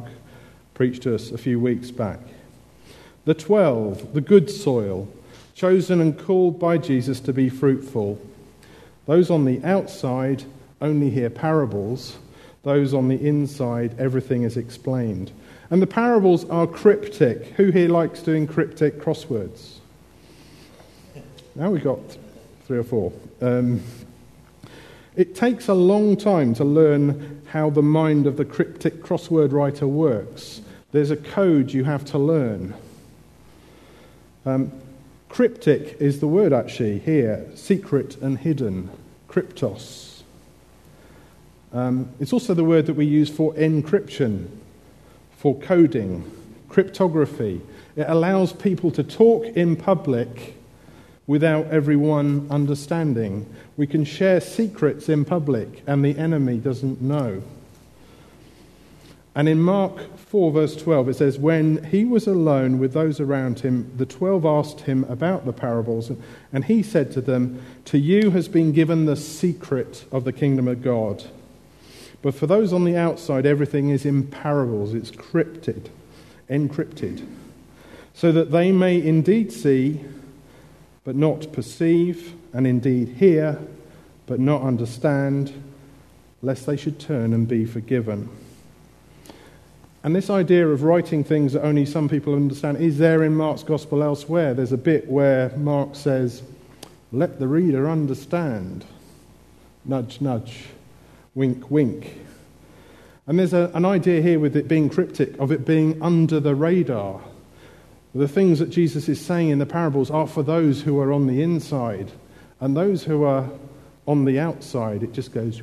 preached 0.74 1.02
to 1.02 1.14
us 1.14 1.32
a 1.32 1.38
few 1.38 1.58
weeks 1.58 1.90
back. 1.90 2.20
The 3.24 3.34
12, 3.34 4.14
the 4.14 4.20
good 4.20 4.48
soil, 4.48 5.08
chosen 5.54 6.00
and 6.00 6.18
called 6.18 6.58
by 6.58 6.78
Jesus 6.78 7.20
to 7.20 7.32
be 7.32 7.48
fruitful. 7.48 8.20
Those 9.06 9.30
on 9.30 9.44
the 9.44 9.62
outside 9.64 10.44
only 10.80 11.10
hear 11.10 11.30
parables, 11.30 12.16
those 12.62 12.94
on 12.94 13.08
the 13.08 13.26
inside, 13.26 13.98
everything 13.98 14.42
is 14.42 14.56
explained. 14.56 15.30
And 15.70 15.80
the 15.80 15.86
parables 15.86 16.48
are 16.50 16.66
cryptic. 16.66 17.46
Who 17.56 17.70
here 17.70 17.88
likes 17.88 18.20
doing 18.20 18.46
cryptic 18.46 19.00
crosswords? 19.00 19.76
Now 21.54 21.70
we've 21.70 21.84
got 21.84 22.00
three 22.66 22.78
or 22.78 22.84
four. 22.84 23.12
Um, 23.40 23.82
it 25.16 25.34
takes 25.36 25.68
a 25.68 25.74
long 25.74 26.16
time 26.16 26.54
to 26.54 26.64
learn 26.64 27.42
how 27.46 27.70
the 27.70 27.82
mind 27.82 28.26
of 28.26 28.36
the 28.36 28.44
cryptic 28.44 29.02
crossword 29.02 29.52
writer 29.52 29.86
works. 29.86 30.60
There's 30.90 31.10
a 31.10 31.16
code 31.16 31.72
you 31.72 31.84
have 31.84 32.04
to 32.06 32.18
learn. 32.18 32.74
Um, 34.44 34.72
Cryptic 35.34 35.96
is 35.98 36.20
the 36.20 36.28
word 36.28 36.52
actually 36.52 37.00
here 37.00 37.44
secret 37.56 38.16
and 38.22 38.38
hidden, 38.38 38.88
cryptos. 39.28 40.22
Um, 41.72 42.08
it's 42.20 42.32
also 42.32 42.54
the 42.54 42.62
word 42.62 42.86
that 42.86 42.94
we 42.94 43.04
use 43.04 43.30
for 43.30 43.52
encryption, 43.54 44.46
for 45.36 45.58
coding, 45.58 46.30
cryptography. 46.68 47.60
It 47.96 48.06
allows 48.08 48.52
people 48.52 48.92
to 48.92 49.02
talk 49.02 49.44
in 49.56 49.74
public 49.74 50.54
without 51.26 51.66
everyone 51.66 52.46
understanding. 52.48 53.52
We 53.76 53.88
can 53.88 54.04
share 54.04 54.40
secrets 54.40 55.08
in 55.08 55.24
public 55.24 55.82
and 55.88 56.04
the 56.04 56.16
enemy 56.16 56.58
doesn't 56.58 57.02
know. 57.02 57.42
And 59.36 59.48
in 59.48 59.60
Mark 59.60 60.16
4, 60.16 60.52
verse 60.52 60.76
12, 60.76 61.08
it 61.08 61.14
says, 61.16 61.38
When 61.38 61.82
he 61.84 62.04
was 62.04 62.28
alone 62.28 62.78
with 62.78 62.92
those 62.92 63.18
around 63.18 63.60
him, 63.60 63.90
the 63.96 64.06
twelve 64.06 64.46
asked 64.46 64.82
him 64.82 65.04
about 65.04 65.44
the 65.44 65.52
parables, 65.52 66.12
and 66.52 66.64
he 66.64 66.84
said 66.84 67.10
to 67.12 67.20
them, 67.20 67.60
To 67.86 67.98
you 67.98 68.30
has 68.30 68.46
been 68.46 68.70
given 68.70 69.06
the 69.06 69.16
secret 69.16 70.04
of 70.12 70.24
the 70.24 70.32
kingdom 70.32 70.68
of 70.68 70.82
God. 70.82 71.24
But 72.22 72.34
for 72.34 72.46
those 72.46 72.72
on 72.72 72.84
the 72.84 72.96
outside, 72.96 73.44
everything 73.44 73.90
is 73.90 74.06
in 74.06 74.28
parables, 74.28 74.94
it's 74.94 75.10
crypted, 75.10 75.90
encrypted, 76.48 77.26
so 78.14 78.30
that 78.30 78.52
they 78.52 78.70
may 78.70 79.04
indeed 79.04 79.52
see, 79.52 80.00
but 81.02 81.16
not 81.16 81.52
perceive, 81.52 82.34
and 82.52 82.68
indeed 82.68 83.08
hear, 83.18 83.58
but 84.26 84.38
not 84.38 84.62
understand, 84.62 85.52
lest 86.40 86.66
they 86.66 86.76
should 86.76 87.00
turn 87.00 87.34
and 87.34 87.48
be 87.48 87.66
forgiven. 87.66 88.28
And 90.04 90.14
this 90.14 90.28
idea 90.28 90.68
of 90.68 90.82
writing 90.82 91.24
things 91.24 91.54
that 91.54 91.64
only 91.64 91.86
some 91.86 92.10
people 92.10 92.34
understand 92.34 92.76
is 92.76 92.98
there 92.98 93.24
in 93.24 93.34
Mark's 93.34 93.62
gospel 93.62 94.02
elsewhere. 94.02 94.52
There's 94.52 94.70
a 94.70 94.76
bit 94.76 95.08
where 95.08 95.48
Mark 95.56 95.94
says, 95.94 96.42
Let 97.10 97.38
the 97.40 97.48
reader 97.48 97.88
understand. 97.88 98.84
Nudge, 99.86 100.20
nudge. 100.20 100.64
Wink, 101.34 101.70
wink. 101.70 102.18
And 103.26 103.38
there's 103.38 103.54
a, 103.54 103.70
an 103.72 103.86
idea 103.86 104.20
here 104.20 104.38
with 104.38 104.56
it 104.58 104.68
being 104.68 104.90
cryptic, 104.90 105.38
of 105.38 105.50
it 105.50 105.64
being 105.64 106.00
under 106.02 106.38
the 106.38 106.54
radar. 106.54 107.22
The 108.14 108.28
things 108.28 108.58
that 108.58 108.68
Jesus 108.68 109.08
is 109.08 109.18
saying 109.18 109.48
in 109.48 109.58
the 109.58 109.64
parables 109.64 110.10
are 110.10 110.26
for 110.26 110.42
those 110.42 110.82
who 110.82 111.00
are 111.00 111.14
on 111.14 111.26
the 111.26 111.40
inside, 111.40 112.12
and 112.60 112.76
those 112.76 113.04
who 113.04 113.24
are 113.24 113.48
on 114.06 114.26
the 114.26 114.38
outside, 114.38 115.02
it 115.02 115.14
just 115.14 115.32
goes 115.32 115.62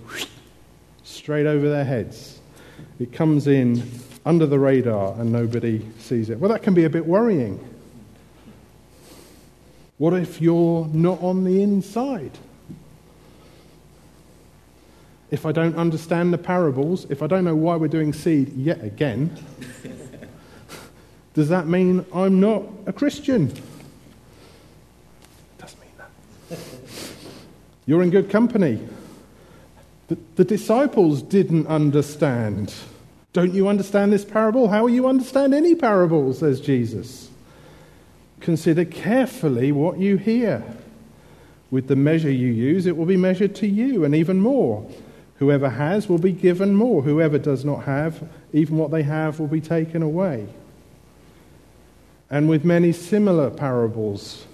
straight 1.03 1.45
over 1.45 1.69
their 1.69 1.86
heads. 1.86 2.39
It 3.00 3.13
comes 3.13 3.45
in 3.45 3.83
under 4.25 4.45
the 4.45 4.59
radar 4.59 5.13
and 5.19 5.31
nobody 5.31 5.85
sees 5.99 6.29
it. 6.29 6.39
Well, 6.39 6.51
that 6.51 6.61
can 6.63 6.73
be 6.73 6.83
a 6.83 6.89
bit 6.89 7.05
worrying. 7.05 7.59
What 9.97 10.13
if 10.13 10.41
you're 10.41 10.87
not 10.87 11.21
on 11.21 11.43
the 11.43 11.61
inside? 11.61 12.31
If 15.29 15.45
I 15.45 15.51
don't 15.51 15.75
understand 15.75 16.33
the 16.33 16.37
parables, 16.37 17.05
if 17.09 17.21
I 17.21 17.27
don't 17.27 17.45
know 17.45 17.55
why 17.55 17.75
we're 17.75 17.87
doing 17.87 18.11
seed 18.11 18.51
yet 18.55 18.83
again, 18.83 19.37
does 21.33 21.49
that 21.49 21.67
mean 21.67 22.05
I'm 22.13 22.39
not 22.39 22.63
a 22.85 22.93
Christian? 22.93 23.49
It 23.49 23.61
does 25.57 25.75
mean 25.77 25.91
that. 26.49 26.59
You're 27.85 28.03
in 28.03 28.09
good 28.09 28.29
company. 28.29 28.79
The, 30.09 30.17
the 30.35 30.43
disciples 30.43 31.21
didn't 31.21 31.67
understand. 31.67 32.73
Don't 33.33 33.53
you 33.53 33.67
understand 33.67 34.11
this 34.11 34.25
parable? 34.25 34.67
How 34.67 34.83
will 34.83 34.89
you 34.89 35.07
understand 35.07 35.53
any 35.53 35.75
parable? 35.75 36.33
says 36.33 36.59
Jesus. 36.59 37.29
Consider 38.41 38.85
carefully 38.85 39.71
what 39.71 40.00
you 40.00 40.17
hear. 40.17 40.63
With 41.69 41.88
the 41.88 41.95
measure 41.95 42.31
you 42.31 42.47
use, 42.47 42.85
it 42.85 42.97
will 42.97 43.05
be 43.05 43.15
measured 43.15 43.55
to 43.55 43.67
you, 43.67 44.03
and 44.03 44.13
even 44.13 44.41
more. 44.41 44.85
Whoever 45.38 45.69
has 45.69 46.09
will 46.09 46.17
be 46.17 46.33
given 46.33 46.75
more. 46.75 47.01
Whoever 47.01 47.38
does 47.38 47.63
not 47.63 47.85
have, 47.85 48.27
even 48.51 48.77
what 48.77 48.91
they 48.91 49.03
have 49.03 49.39
will 49.39 49.47
be 49.47 49.61
taken 49.61 50.01
away. 50.01 50.47
And 52.29 52.50
with 52.50 52.65
many 52.65 52.91
similar 52.91 53.50
parables, 53.50 54.45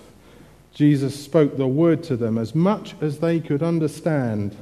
Jesus 0.74 1.20
spoke 1.20 1.58
the 1.58 1.68
word 1.68 2.04
to 2.04 2.16
them 2.16 2.38
as 2.38 2.54
much 2.54 2.96
as 3.02 3.20
they 3.20 3.40
could 3.40 3.64
understand. 3.64 4.56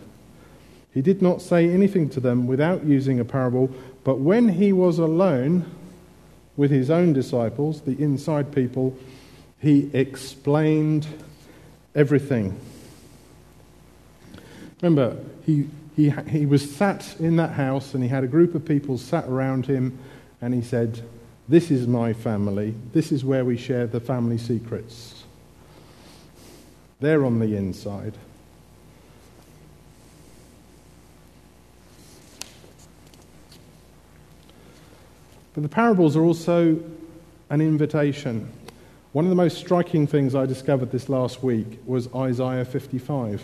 He 0.93 1.01
did 1.01 1.21
not 1.21 1.41
say 1.41 1.69
anything 1.69 2.09
to 2.11 2.21
them 2.21 2.47
without 2.47 2.85
using 2.85 3.19
a 3.19 3.25
parable, 3.25 3.69
but 4.05 4.19
when 4.19 4.47
he 4.47 4.71
was 4.71 4.99
alone 4.99 5.69
with 6.55 6.69
his 6.71 6.89
own 6.89 7.11
disciples, 7.11 7.81
the 7.81 8.01
inside 8.01 8.53
people, 8.53 8.95
he 9.59 9.89
explained 9.93 11.07
everything. 11.95 12.57
Remember, 14.81 15.17
he, 15.43 15.67
he, 15.95 16.11
he 16.29 16.45
was 16.45 16.69
sat 16.69 17.19
in 17.19 17.37
that 17.37 17.53
house 17.53 17.95
and 17.95 18.03
he 18.03 18.07
had 18.07 18.23
a 18.23 18.27
group 18.27 18.53
of 18.53 18.63
people 18.63 18.99
sat 18.99 19.25
around 19.25 19.65
him 19.65 19.97
and 20.39 20.53
he 20.53 20.61
said, 20.61 21.01
This 21.49 21.71
is 21.71 21.87
my 21.87 22.13
family. 22.13 22.75
This 22.93 23.11
is 23.11 23.25
where 23.25 23.43
we 23.43 23.57
share 23.57 23.87
the 23.87 23.99
family 23.99 24.37
secrets. 24.37 25.23
They're 26.99 27.25
on 27.25 27.39
the 27.39 27.55
inside. 27.55 28.13
But 35.55 35.63
the 35.63 35.69
parables 35.69 36.17
are 36.17 36.21
also 36.21 36.77
an 37.49 37.61
invitation. 37.61 38.51
One 39.13 39.23
of 39.23 39.29
the 39.29 39.35
most 39.35 39.57
striking 39.57 40.05
things 40.05 40.35
I 40.35 40.45
discovered 40.45 40.91
this 40.91 41.07
last 41.07 41.41
week 41.41 41.79
was 41.85 42.13
Isaiah 42.13 42.65
55. 42.65 43.41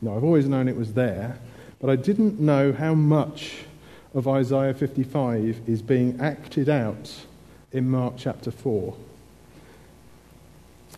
Now, 0.00 0.16
I've 0.16 0.24
always 0.24 0.48
known 0.48 0.68
it 0.68 0.76
was 0.76 0.94
there, 0.94 1.38
but 1.80 1.90
I 1.90 1.96
didn't 1.96 2.40
know 2.40 2.72
how 2.72 2.94
much 2.94 3.58
of 4.14 4.26
Isaiah 4.26 4.72
55 4.72 5.60
is 5.68 5.82
being 5.82 6.18
acted 6.18 6.70
out 6.70 7.14
in 7.72 7.90
Mark 7.90 8.14
chapter 8.16 8.50
4. 8.50 8.96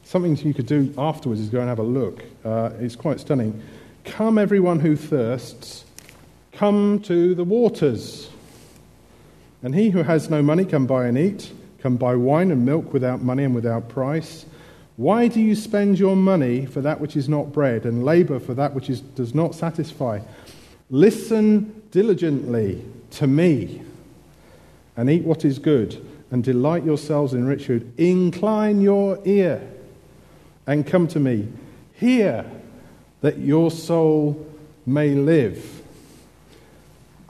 Something 0.05 0.37
you 0.37 0.55
could 0.55 0.67
do 0.67 0.95
afterwards 0.97 1.41
is 1.41 1.49
go 1.49 1.59
and 1.59 1.69
have 1.69 1.81
a 1.81 1.83
look. 1.83 2.23
Uh, 2.45 2.71
it's 2.79 2.95
quite 2.95 3.19
stunning. 3.19 3.61
Come, 4.05 4.39
everyone 4.39 4.79
who 4.79 4.95
thirsts, 4.95 5.85
come 6.53 7.01
to 7.01 7.35
the 7.35 7.45
waters. 7.45 8.29
And 9.63 9.75
he 9.75 9.91
who 9.91 10.03
has 10.03 10.29
no 10.29 10.43
money 10.43 10.65
can 10.65 10.87
buy 10.87 11.07
and 11.07 11.17
eat, 11.17 11.53
can 11.79 11.97
buy 11.97 12.15
wine 12.17 12.51
and 12.51 12.65
milk 12.65 12.93
without 12.93 13.23
money 13.23 13.45
and 13.45 13.55
without 13.55 13.89
price. 13.89 14.45
Why 14.97 15.29
do 15.29 15.41
you 15.41 15.55
spend 15.55 15.99
your 15.99 16.17
money 16.17 16.67
for 16.67 16.81
that 16.81 17.01
which 17.01 17.17
is 17.17 17.29
not 17.29 17.53
bread, 17.53 17.87
and 17.87 18.05
labor 18.05 18.39
for 18.39 18.55
that 18.55 18.75
which 18.75 18.91
is, 18.91 19.01
does 19.01 19.35
not 19.35 19.55
satisfy? 19.55 20.21
Listen 20.91 21.83
diligently 21.91 22.85
to 23.13 23.27
me, 23.27 23.83
and 24.97 25.09
eat 25.09 25.25
what 25.25 25.45
is 25.45 25.59
good, 25.59 26.05
and 26.31 26.45
delight 26.45 26.85
yourselves 26.85 27.33
in 27.33 27.47
rich 27.47 27.67
food. 27.67 27.93
Incline 27.99 28.81
your 28.81 29.19
ear, 29.25 29.67
and 30.67 30.87
come 30.87 31.09
to 31.09 31.21
me. 31.21 31.49
Hear 31.95 32.45
that 33.23 33.39
your 33.39 33.71
soul 33.71 34.47
may 34.85 35.11
live. 35.11 35.82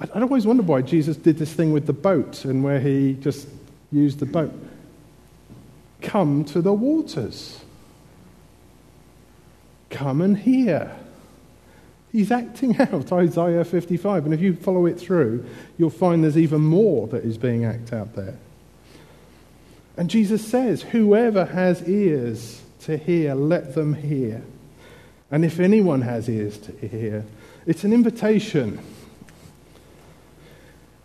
I'd 0.02 0.22
always 0.22 0.46
wondered 0.46 0.66
why 0.66 0.82
Jesus 0.82 1.16
did 1.16 1.38
this 1.38 1.52
thing 1.52 1.72
with 1.72 1.86
the 1.86 1.92
boat 1.92 2.44
and 2.44 2.64
where 2.64 2.80
he 2.80 3.14
just 3.20 3.46
used 3.92 4.18
the 4.18 4.26
boat. 4.26 4.52
Come 6.00 6.44
to 6.46 6.60
the 6.60 6.72
waters. 6.72 7.60
Come 9.90 10.20
and 10.20 10.36
hear. 10.36 10.96
He's 12.10 12.32
acting 12.32 12.80
out 12.80 13.12
Isaiah 13.12 13.64
55. 13.64 14.24
And 14.24 14.34
if 14.34 14.40
you 14.40 14.54
follow 14.54 14.86
it 14.86 14.98
through, 14.98 15.46
you'll 15.78 15.90
find 15.90 16.24
there's 16.24 16.36
even 16.36 16.62
more 16.62 17.06
that 17.08 17.24
is 17.24 17.38
being 17.38 17.64
acted 17.64 17.94
out 17.94 18.16
there. 18.16 18.36
And 19.96 20.10
Jesus 20.10 20.44
says, 20.44 20.82
Whoever 20.82 21.44
has 21.44 21.88
ears 21.88 22.62
to 22.80 22.96
hear, 22.96 23.34
let 23.34 23.74
them 23.74 23.94
hear. 23.94 24.42
And 25.30 25.44
if 25.44 25.60
anyone 25.60 26.02
has 26.02 26.28
ears 26.28 26.58
to 26.58 26.88
hear, 26.88 27.24
it's 27.66 27.84
an 27.84 27.92
invitation 27.92 28.80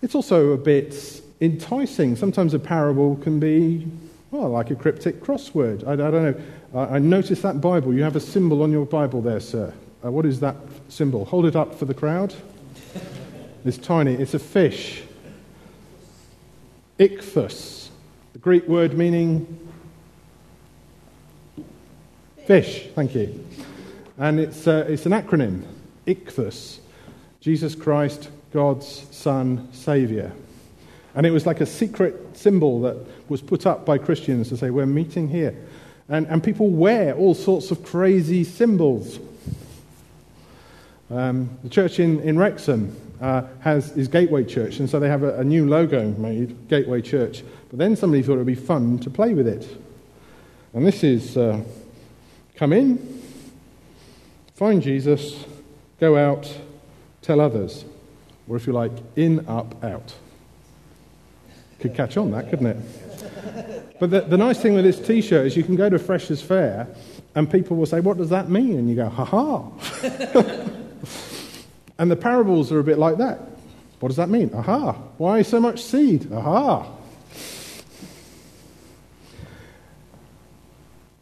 it's 0.01 0.15
also 0.15 0.51
a 0.51 0.57
bit 0.57 1.21
enticing. 1.41 2.15
Sometimes 2.15 2.53
a 2.53 2.59
parable 2.59 3.15
can 3.17 3.39
be, 3.39 3.87
well, 4.31 4.49
like 4.49 4.71
a 4.71 4.75
cryptic 4.75 5.21
crossword. 5.21 5.87
I, 5.87 5.93
I 5.93 5.95
don't 5.95 6.13
know. 6.13 6.41
I, 6.73 6.95
I 6.95 6.99
noticed 6.99 7.41
that 7.43 7.61
Bible. 7.61 7.93
You 7.93 8.03
have 8.03 8.15
a 8.15 8.19
symbol 8.19 8.63
on 8.63 8.71
your 8.71 8.85
Bible 8.85 9.21
there, 9.21 9.39
sir. 9.39 9.73
Uh, 10.03 10.11
what 10.11 10.25
is 10.25 10.39
that 10.39 10.55
symbol? 10.89 11.25
Hold 11.25 11.45
it 11.45 11.55
up 11.55 11.75
for 11.75 11.85
the 11.85 11.93
crowd. 11.93 12.33
It's 13.65 13.77
tiny. 13.77 14.13
It's 14.13 14.33
a 14.33 14.39
fish. 14.39 15.03
Ichthus, 16.99 17.89
the 18.33 18.39
Greek 18.39 18.67
word 18.67 18.97
meaning 18.97 19.69
fish. 22.47 22.87
Thank 22.95 23.13
you. 23.13 23.45
And 24.17 24.39
it's, 24.39 24.65
uh, 24.65 24.85
it's 24.87 25.05
an 25.05 25.11
acronym, 25.11 25.63
Ichthus. 26.07 26.79
Jesus 27.39 27.75
Christ, 27.75 28.29
God's 28.51 29.05
Son, 29.11 29.69
Saviour. 29.73 30.31
And 31.15 31.25
it 31.25 31.31
was 31.31 31.45
like 31.45 31.61
a 31.61 31.65
secret 31.65 32.37
symbol 32.37 32.81
that 32.81 32.95
was 33.29 33.41
put 33.41 33.65
up 33.65 33.85
by 33.85 33.97
Christians 33.97 34.49
to 34.49 34.57
say, 34.57 34.69
We're 34.69 34.85
meeting 34.85 35.27
here. 35.27 35.55
And, 36.09 36.27
and 36.27 36.43
people 36.43 36.69
wear 36.69 37.15
all 37.15 37.33
sorts 37.33 37.71
of 37.71 37.83
crazy 37.83 38.43
symbols. 38.43 39.19
Um, 41.09 41.49
the 41.63 41.69
church 41.69 41.99
in, 41.99 42.19
in 42.21 42.37
Wrexham 42.37 42.95
uh, 43.19 43.43
has 43.61 43.91
is 43.97 44.07
Gateway 44.07 44.43
Church, 44.43 44.79
and 44.79 44.89
so 44.89 44.99
they 44.99 45.09
have 45.09 45.23
a, 45.23 45.39
a, 45.39 45.43
new 45.43 45.67
logo 45.67 46.11
made, 46.11 46.67
Gateway 46.67 47.01
Church. 47.01 47.43
But 47.69 47.79
then 47.79 47.95
somebody 47.95 48.21
thought 48.21 48.33
it 48.33 48.37
would 48.37 48.45
be 48.45 48.55
fun 48.55 48.99
to 48.99 49.09
play 49.09 49.33
with 49.33 49.47
it. 49.47 49.67
And 50.73 50.85
this 50.85 51.03
is 51.03 51.35
uh, 51.35 51.63
come 52.55 52.73
in, 52.73 53.23
find 54.53 54.81
Jesus, 54.81 55.45
go 55.99 56.15
out, 56.15 56.53
tell 57.21 57.41
others 57.41 57.85
or 58.47 58.55
if 58.55 58.67
you 58.67 58.73
like, 58.73 58.91
in, 59.15 59.47
up, 59.47 59.83
out. 59.83 60.13
Could 61.79 61.93
catch 61.93 62.17
on 62.17 62.31
that, 62.31 62.49
couldn't 62.49 62.67
it? 62.67 63.99
But 63.99 64.09
the, 64.11 64.21
the 64.21 64.37
nice 64.37 64.59
thing 64.59 64.73
with 64.73 64.83
this 64.83 64.99
t 64.99 65.21
shirt 65.21 65.47
is 65.47 65.57
you 65.57 65.63
can 65.63 65.75
go 65.75 65.89
to 65.89 65.99
Freshers 65.99 66.41
Fair 66.41 66.87
and 67.35 67.49
people 67.49 67.77
will 67.77 67.85
say, 67.85 67.99
What 67.99 68.17
does 68.17 68.29
that 68.29 68.49
mean? 68.49 68.77
And 68.77 68.89
you 68.89 68.95
go, 68.95 69.09
Ha 69.09 69.25
ha. 69.25 69.71
and 71.99 72.09
the 72.09 72.15
parables 72.15 72.71
are 72.71 72.79
a 72.79 72.83
bit 72.83 72.97
like 72.97 73.17
that. 73.17 73.39
What 73.99 74.09
does 74.09 74.17
that 74.17 74.29
mean? 74.29 74.51
Aha. 74.53 74.93
Why 75.17 75.41
so 75.41 75.59
much 75.59 75.81
seed? 75.81 76.31
Aha. 76.31 76.87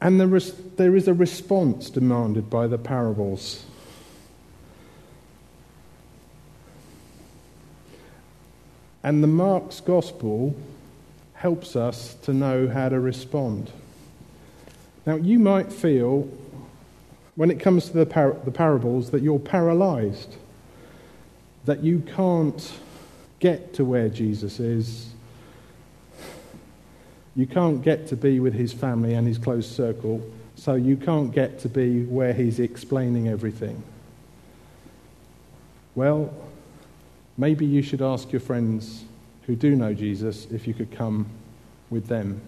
And 0.02 0.20
there 0.20 0.36
is, 0.36 0.54
there 0.76 0.96
is 0.96 1.08
a 1.08 1.14
response 1.14 1.90
demanded 1.90 2.50
by 2.50 2.68
the 2.68 2.78
parables. 2.78 3.66
And 9.06 9.22
the 9.22 9.28
Mark's 9.28 9.82
gospel 9.82 10.56
helps 11.36 11.76
us 11.76 12.16
to 12.24 12.34
know 12.34 12.68
how 12.68 12.90
to 12.90 13.00
respond. 13.00 13.72
Now, 15.06 15.16
you 15.16 15.38
might 15.38 15.72
feel, 15.72 16.28
when 17.36 17.52
it 17.52 17.60
comes 17.60 17.86
to 17.86 17.94
the, 17.94 18.08
par- 18.08 18.36
the 18.46 18.50
parables, 18.50 19.12
that 19.12 19.22
you're 19.22 19.38
paralyzed, 19.38 20.38
that 21.66 21.84
you 21.84 22.00
can't 22.16 22.74
get 23.40 23.76
to 23.76 23.86
where 23.86 24.10
Jesus 24.10 24.60
is. 24.60 25.12
You 27.36 27.46
can't 27.46 27.84
get 27.84 28.08
to 28.08 28.16
be 28.16 28.40
with 28.40 28.56
his 28.56 28.74
family 28.74 29.14
and 29.14 29.28
his 29.28 29.38
close 29.38 29.70
circle, 29.70 30.28
so 30.56 30.74
you 30.74 30.98
can't 30.98 31.32
get 31.32 31.60
to 31.60 31.70
be 31.70 32.06
where 32.06 32.34
he's 32.34 32.60
explaining 32.60 33.28
everything. 33.28 33.84
Well, 35.94 36.34
Maybe 37.38 37.66
you 37.66 37.82
should 37.82 38.02
ask 38.02 38.32
your 38.32 38.40
friends 38.40 39.04
who 39.44 39.56
do 39.56 39.76
know 39.76 39.94
Jesus 39.94 40.48
if 40.52 40.68
you 40.68 40.74
could 40.74 40.92
come 40.92 41.28
with 41.90 42.08
them. 42.08 42.42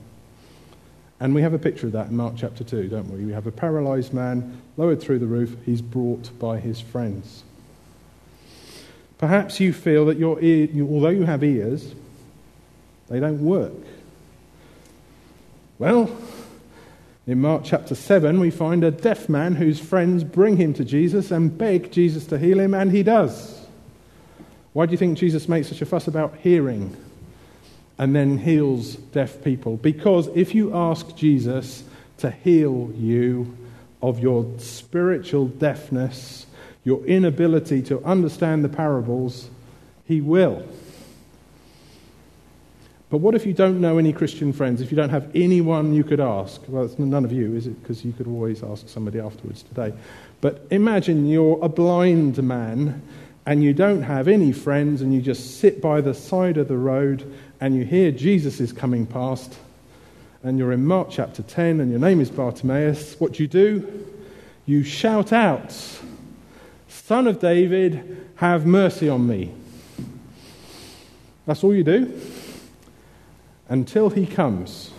And 1.20 1.34
we 1.34 1.42
have 1.42 1.54
a 1.54 1.60
picture 1.60 1.88
of 1.88 1.94
that 1.94 2.08
in 2.08 2.16
Mark 2.16 2.36
chapter 2.38 2.64
2, 2.64 2.90
don't 2.90 3.10
we? 3.10 3.26
We 3.26 3.34
have 3.34 3.48
a 3.48 3.52
paralyzed 3.52 4.14
man 4.14 4.62
lowered 4.78 5.02
through 5.02 5.20
the 5.20 5.26
roof. 5.26 5.56
He's 5.66 5.82
brought 5.82 6.30
by 6.40 6.60
his 6.60 6.80
friends. 6.80 7.44
Perhaps 9.18 9.60
you 9.60 9.74
feel 9.74 10.06
that 10.06 10.18
your 10.18 10.40
ear, 10.42 10.70
although 10.82 11.10
you 11.10 11.24
have 11.24 11.44
ears, 11.44 11.96
they 13.10 13.20
don't 13.20 13.44
work. 13.44 13.74
Well, 15.80 16.16
in 17.26 17.42
Mark 17.42 17.64
chapter 17.66 17.96
7, 17.96 18.40
we 18.40 18.52
find 18.52 18.84
a 18.84 18.92
deaf 18.92 19.28
man 19.28 19.56
whose 19.56 19.80
friends 19.80 20.24
bring 20.24 20.58
him 20.58 20.74
to 20.76 20.86
Jesus 20.86 21.32
and 21.32 21.56
beg 21.58 21.92
Jesus 21.92 22.26
to 22.28 22.38
heal 22.38 22.60
him, 22.60 22.74
and 22.74 22.92
he 22.92 23.02
does. 23.02 23.57
Why 24.78 24.86
do 24.86 24.92
you 24.92 24.98
think 25.00 25.18
Jesus 25.18 25.50
makes 25.50 25.70
such 25.70 25.82
a 25.82 25.88
fuss 25.88 26.08
about 26.08 26.36
hearing 26.36 26.96
and 27.98 28.16
then 28.16 28.38
heals 28.38 28.94
deaf 28.96 29.44
people? 29.44 29.76
Because 29.78 30.28
if 30.36 30.54
you 30.54 30.72
ask 30.76 31.16
Jesus 31.16 31.84
to 32.20 32.30
heal 32.30 32.92
you 32.96 33.58
of 34.04 34.20
your 34.20 34.46
spiritual 34.60 35.48
deafness, 35.48 36.46
your 36.84 37.04
inability 37.08 37.82
to 37.82 38.04
understand 38.04 38.64
the 38.64 38.70
parables, 38.70 39.50
He 40.06 40.22
will. 40.22 40.64
But 43.10 43.18
what 43.18 43.34
if 43.34 43.48
you 43.48 43.54
don't 43.54 43.82
know 43.82 43.98
any 43.98 44.14
Christian 44.14 44.54
friends? 44.54 44.80
If 44.80 44.92
you 44.92 44.96
don't 44.96 45.10
have 45.10 45.32
anyone 45.34 45.96
you 45.96 46.04
could 46.04 46.20
ask? 46.20 46.62
Well, 46.68 46.86
it's 46.86 47.00
none 47.00 47.26
of 47.26 47.32
you, 47.32 47.56
is 47.56 47.66
it? 47.66 47.82
Because 47.82 48.06
you 48.06 48.14
could 48.14 48.28
always 48.28 48.62
ask 48.62 48.88
somebody 48.88 49.20
afterwards 49.20 49.64
today. 49.64 49.92
But 50.40 50.68
imagine 50.70 51.26
you're 51.26 51.58
a 51.64 51.70
blind 51.70 52.44
man 52.44 53.02
and 53.48 53.64
you 53.64 53.74
don't 53.74 54.02
have 54.02 54.28
any 54.28 54.52
friends 54.52 55.02
and 55.02 55.14
you 55.14 55.22
just 55.22 55.62
sit 55.62 55.82
by 55.82 56.02
the 56.02 56.14
side 56.14 56.58
of 56.58 56.68
the 56.68 56.78
road 56.78 57.34
and 57.62 57.74
you 57.74 57.86
hear 57.86 58.12
Jesus 58.12 58.60
is 58.60 58.74
coming 58.74 59.06
past 59.06 59.58
and 60.44 60.60
you're 60.60 60.74
in 60.74 60.86
Mark 60.86 61.08
chapter 61.10 61.42
10 61.44 61.80
and 61.80 61.90
your 61.90 62.00
name 62.00 62.20
is 62.20 62.30
Bartimaeus. 62.30 63.18
What 63.22 63.32
do 63.32 63.44
you 63.44 63.48
do? 63.48 64.06
You 64.66 64.84
shout 64.84 65.32
out, 65.32 65.74
Son 66.90 67.26
of 67.26 67.40
David, 67.40 68.30
have 68.36 68.66
mercy 68.66 69.08
on 69.08 69.26
me. 69.26 69.54
That's 71.46 71.64
all 71.64 71.74
you 71.74 71.86
do 71.86 72.20
until 73.70 74.10
he 74.10 74.26
comes. 74.28 74.92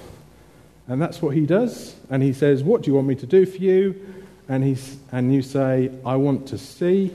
And 0.86 1.02
that's 1.02 1.20
what 1.20 1.34
he 1.34 1.44
does. 1.44 1.96
And 2.08 2.22
he 2.22 2.32
says, 2.32 2.62
What 2.64 2.80
do 2.80 2.90
you 2.90 2.94
want 2.94 3.08
me 3.08 3.14
to 3.16 3.26
do 3.26 3.44
for 3.44 3.58
you? 3.58 4.24
And, 4.48 4.64
he's, 4.64 4.96
and 5.12 5.34
you 5.34 5.42
say, 5.42 5.90
I 6.06 6.16
want 6.16 6.48
to 6.48 6.56
see. 6.56 7.12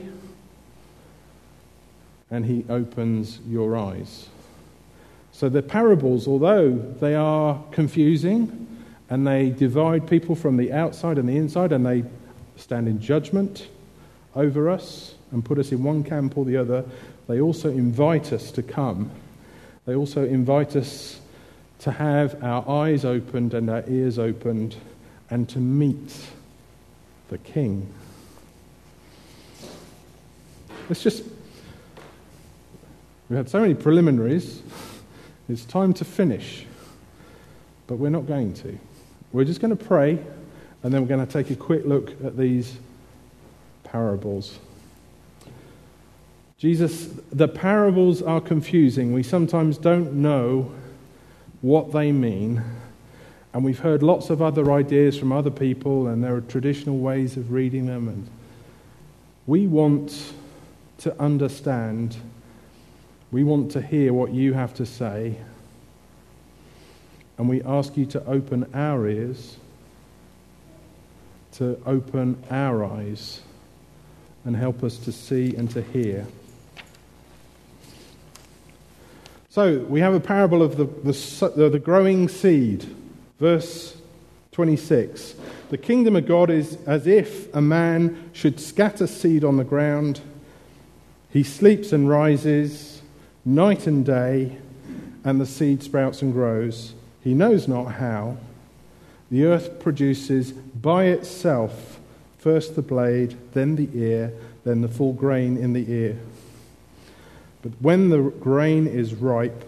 And 2.33 2.47
he 2.47 2.65
opens 2.67 3.39
your 3.47 3.77
eyes. 3.77 4.27
So 5.31 5.49
the 5.49 5.61
parables, 5.61 6.27
although 6.27 6.71
they 6.71 7.13
are 7.13 7.61
confusing 7.71 8.67
and 9.07 9.27
they 9.27 9.51
divide 9.51 10.07
people 10.07 10.33
from 10.33 10.57
the 10.57 10.73
outside 10.73 11.19
and 11.19 11.29
the 11.29 11.37
inside 11.37 11.71
and 11.71 11.85
they 11.85 12.03
stand 12.57 12.87
in 12.87 12.99
judgment 12.99 13.67
over 14.35 14.67
us 14.67 15.13
and 15.31 15.45
put 15.45 15.59
us 15.59 15.71
in 15.71 15.83
one 15.83 16.03
camp 16.03 16.35
or 16.35 16.43
the 16.43 16.57
other, 16.57 16.83
they 17.27 17.39
also 17.39 17.69
invite 17.69 18.33
us 18.33 18.49
to 18.51 18.63
come. 18.63 19.11
They 19.85 19.93
also 19.93 20.25
invite 20.25 20.75
us 20.75 21.19
to 21.79 21.91
have 21.91 22.43
our 22.43 22.67
eyes 22.67 23.05
opened 23.05 23.53
and 23.53 23.69
our 23.69 23.83
ears 23.87 24.17
opened 24.17 24.75
and 25.29 25.47
to 25.49 25.59
meet 25.59 26.15
the 27.29 27.37
King. 27.37 27.91
It's 30.89 31.03
just, 31.03 31.23
we 33.33 33.37
had 33.37 33.49
so 33.49 33.61
many 33.61 33.73
preliminaries. 33.73 34.61
It's 35.49 35.65
time 35.65 35.91
to 35.95 36.05
finish. 36.05 36.67
But 37.87 37.95
we're 37.95 38.11
not 38.11 38.27
going 38.27 38.53
to. 38.53 38.77
We're 39.31 39.43
just 39.43 39.59
going 39.59 39.75
to 39.75 39.83
pray 39.83 40.19
and 40.83 40.93
then 40.93 41.01
we're 41.01 41.07
going 41.07 41.25
to 41.25 41.33
take 41.33 41.49
a 41.49 41.55
quick 41.55 41.83
look 41.83 42.11
at 42.23 42.37
these 42.37 42.77
parables. 43.83 44.59
Jesus, 46.59 47.09
the 47.31 47.47
parables 47.47 48.21
are 48.21 48.39
confusing. 48.39 49.13
We 49.13 49.23
sometimes 49.23 49.79
don't 49.79 50.13
know 50.13 50.71
what 51.61 51.91
they 51.91 52.11
mean. 52.11 52.61
And 53.51 53.63
we've 53.63 53.79
heard 53.79 54.03
lots 54.03 54.29
of 54.29 54.43
other 54.43 54.71
ideas 54.71 55.17
from 55.17 55.31
other 55.31 55.49
people, 55.49 56.05
and 56.05 56.23
there 56.23 56.35
are 56.35 56.41
traditional 56.41 56.99
ways 56.99 57.35
of 57.35 57.51
reading 57.51 57.87
them. 57.87 58.07
And 58.09 58.29
we 59.47 59.65
want 59.65 60.33
to 60.99 61.19
understand, 61.19 62.15
we 63.33 63.43
want 63.43 63.71
to 63.71 63.81
hear 63.81 64.13
what 64.13 64.31
you 64.31 64.53
have 64.53 64.75
to 64.75 64.85
say, 64.85 65.35
and 67.39 67.49
we 67.49 67.63
ask 67.63 67.97
you 67.97 68.05
to 68.05 68.23
open 68.27 68.69
our 68.75 69.07
ears, 69.07 69.57
to 71.53 71.81
open 71.87 72.41
our 72.51 72.85
eyes, 72.85 73.41
and 74.45 74.55
help 74.55 74.83
us 74.83 74.97
to 74.97 75.11
see 75.11 75.55
and 75.55 75.71
to 75.71 75.81
hear. 75.81 76.27
So 79.49 79.79
we 79.79 79.99
have 80.01 80.13
a 80.13 80.19
parable 80.19 80.61
of 80.61 80.77
the, 80.77 80.85
the, 80.85 81.69
the, 81.69 81.79
growing 81.79 82.29
seed. 82.29 82.85
Verse 83.39 83.97
26. 84.51 85.33
The 85.71 85.77
kingdom 85.79 86.15
of 86.15 86.27
God 86.27 86.51
is 86.51 86.77
as 86.85 87.07
if 87.07 87.51
a 87.55 87.61
man 87.61 88.29
should 88.31 88.59
scatter 88.59 89.07
seed 89.07 89.43
on 89.43 89.57
the 89.57 89.63
ground. 89.63 90.21
He 91.31 91.41
sleeps 91.41 91.91
and 91.91 92.07
rises 92.07 92.92
night 93.45 93.87
and 93.87 94.05
day, 94.05 94.57
and 95.23 95.39
the 95.39 95.45
seed 95.45 95.83
sprouts 95.83 96.21
and 96.21 96.33
grows. 96.33 96.93
He 97.23 97.33
knows 97.33 97.67
not 97.67 97.93
how. 97.93 98.37
The 99.31 99.45
earth 99.45 99.79
produces 99.79 100.51
by 100.51 101.05
itself 101.05 101.99
first 102.37 102.75
the 102.75 102.81
blade, 102.81 103.37
then 103.53 103.77
the 103.77 103.89
ear, 103.93 104.33
then 104.65 104.81
the 104.81 104.87
full 104.89 105.13
grain 105.13 105.55
in 105.57 105.71
the 105.71 105.89
ear. 105.89 106.19
But 107.61 107.71
when 107.79 108.09
the 108.09 108.19
grain 108.19 108.85
is 108.85 109.15
ripe, 109.15 109.63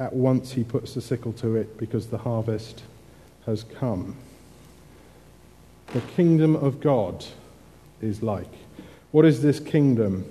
at 0.00 0.12
once 0.12 0.52
he 0.52 0.64
puts 0.64 0.94
the 0.94 1.00
sickle 1.00 1.32
to 1.34 1.54
it 1.54 1.78
because 1.78 2.08
the 2.08 2.18
harvest 2.18 2.82
has 3.46 3.62
come. 3.62 4.16
The 5.92 6.00
kingdom 6.00 6.56
of 6.56 6.80
God 6.80 7.24
is 8.00 8.22
like. 8.22 8.52
What 9.12 9.24
is 9.24 9.42
this 9.42 9.60
kingdom? 9.60 10.24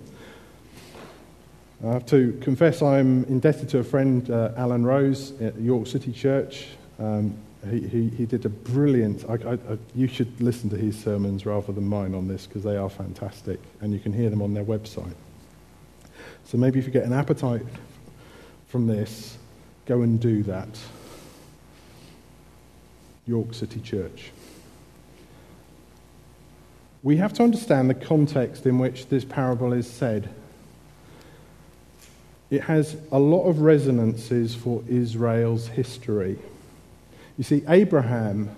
I 1.81 1.93
have 1.93 2.05
to 2.07 2.37
confess 2.41 2.81
I'm 2.81 3.23
indebted 3.25 3.69
to 3.69 3.79
a 3.79 3.83
friend, 3.83 4.29
uh, 4.29 4.51
Alan 4.57 4.85
Rose, 4.85 5.31
at 5.39 5.57
York 5.59 5.87
City 5.87 6.11
Church. 6.11 6.67
Um, 6.99 7.37
he, 7.69 7.79
he, 7.87 8.09
he, 8.09 8.25
did 8.25 8.45
a 8.45 8.49
brilliant, 8.49 9.23
I, 9.29 9.33
I, 9.33 9.53
I, 9.53 9.77
you 9.95 10.07
should 10.07 10.41
listen 10.41 10.69
to 10.71 10.77
his 10.77 10.97
sermons 10.97 11.45
rather 11.45 11.71
than 11.71 11.87
mine 11.87 12.15
on 12.15 12.27
this 12.27 12.45
because 12.45 12.63
they 12.63 12.75
are 12.75 12.89
fantastic 12.89 13.59
and 13.79 13.93
you 13.93 13.99
can 13.99 14.11
hear 14.11 14.29
them 14.29 14.41
on 14.41 14.53
their 14.53 14.63
website. 14.63 15.13
So 16.45 16.57
maybe 16.57 16.79
if 16.79 16.85
you 16.85 16.91
get 16.91 17.05
an 17.05 17.13
appetite 17.13 17.65
from 18.67 18.87
this, 18.87 19.37
go 19.85 20.01
and 20.01 20.19
do 20.19 20.43
that. 20.43 20.67
York 23.25 23.53
City 23.53 23.79
Church. 23.79 24.31
We 27.03 27.17
have 27.17 27.31
to 27.33 27.43
understand 27.43 27.89
the 27.89 27.93
context 27.93 28.65
in 28.65 28.79
which 28.79 29.07
this 29.07 29.23
parable 29.23 29.71
is 29.71 29.89
said. 29.89 30.29
It 32.49 32.61
has 32.61 32.97
a 33.11 33.19
lot 33.19 33.43
of 33.43 33.61
resonances 33.61 34.55
for 34.55 34.83
Israel's 34.87 35.67
history. 35.67 36.37
You 37.37 37.43
see, 37.43 37.63
Abraham 37.67 38.49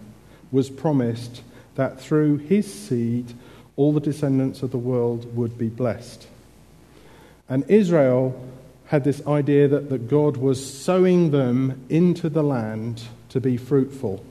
was 0.51 0.69
promised 0.69 1.41
that 1.75 1.99
through 1.99 2.37
his 2.37 2.71
seed, 2.71 3.33
all 3.75 3.93
the 3.93 3.99
descendants 3.99 4.63
of 4.63 4.71
the 4.71 4.77
world 4.77 5.35
would 5.35 5.57
be 5.57 5.67
blessed. 5.67 6.27
And 7.49 7.69
Israel 7.69 8.41
had 8.87 9.03
this 9.03 9.25
idea 9.25 9.67
that, 9.67 9.89
that 9.89 10.09
God 10.09 10.37
was 10.37 10.61
sowing 10.63 11.31
them 11.31 11.85
into 11.89 12.29
the 12.29 12.43
land 12.43 13.01
to 13.29 13.39
be 13.39 13.57
fruitful. 13.57 14.23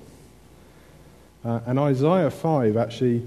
Uh, 1.45 1.61
and 1.67 1.79
Isaiah 1.79 2.31
5 2.31 2.77
actually 2.77 3.27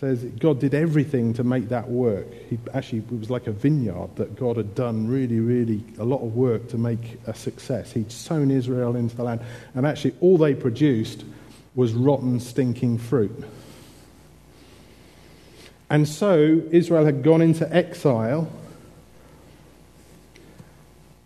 says 0.00 0.24
God 0.38 0.60
did 0.60 0.74
everything 0.74 1.32
to 1.34 1.44
make 1.44 1.68
that 1.68 1.88
work. 1.88 2.26
He 2.50 2.58
actually 2.72 2.98
it 2.98 3.18
was 3.18 3.30
like 3.30 3.46
a 3.46 3.52
vineyard 3.52 4.16
that 4.16 4.36
God 4.36 4.56
had 4.56 4.74
done 4.74 5.08
really, 5.08 5.40
really 5.40 5.84
a 5.98 6.04
lot 6.04 6.22
of 6.22 6.34
work 6.34 6.68
to 6.68 6.78
make 6.78 7.18
a 7.26 7.34
success. 7.34 7.92
He'd 7.92 8.12
sown 8.12 8.50
Israel 8.50 8.96
into 8.96 9.16
the 9.16 9.24
land, 9.24 9.40
and 9.74 9.86
actually 9.86 10.14
all 10.20 10.36
they 10.38 10.54
produced 10.54 11.24
was 11.74 11.92
rotten, 11.92 12.40
stinking 12.40 12.98
fruit. 12.98 13.44
And 15.90 16.08
so 16.08 16.62
Israel 16.70 17.04
had 17.04 17.22
gone 17.22 17.42
into 17.42 17.72
exile 17.74 18.50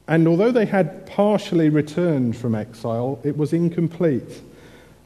and 0.09 0.27
although 0.27 0.51
they 0.51 0.65
had 0.65 1.07
partially 1.07 1.69
returned 1.69 2.35
from 2.35 2.55
exile, 2.55 3.21
it 3.23 3.37
was 3.37 3.53
incomplete. 3.53 4.41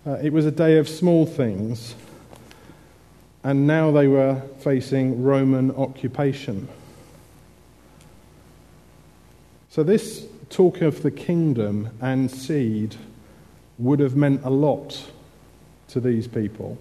Uh, 0.07 0.13
it 0.23 0.33
was 0.33 0.47
a 0.47 0.53
day 0.53 0.79
of 0.79 0.89
small 0.89 1.27
things. 1.27 1.97
And 3.45 3.67
now 3.67 3.91
they 3.91 4.07
were 4.07 4.41
facing 4.61 5.23
Roman 5.23 5.73
occupation. 5.73 6.69
So, 9.71 9.83
this 9.83 10.27
talk 10.51 10.83
of 10.83 11.03
the 11.03 11.11
kingdom 11.11 11.89
and 12.01 12.31
seed 12.31 12.95
would 13.79 14.01
have 14.01 14.15
meant 14.15 14.45
a 14.45 14.51
lot 14.51 15.11
to 15.89 16.01
these 16.01 16.29
people. 16.29 16.79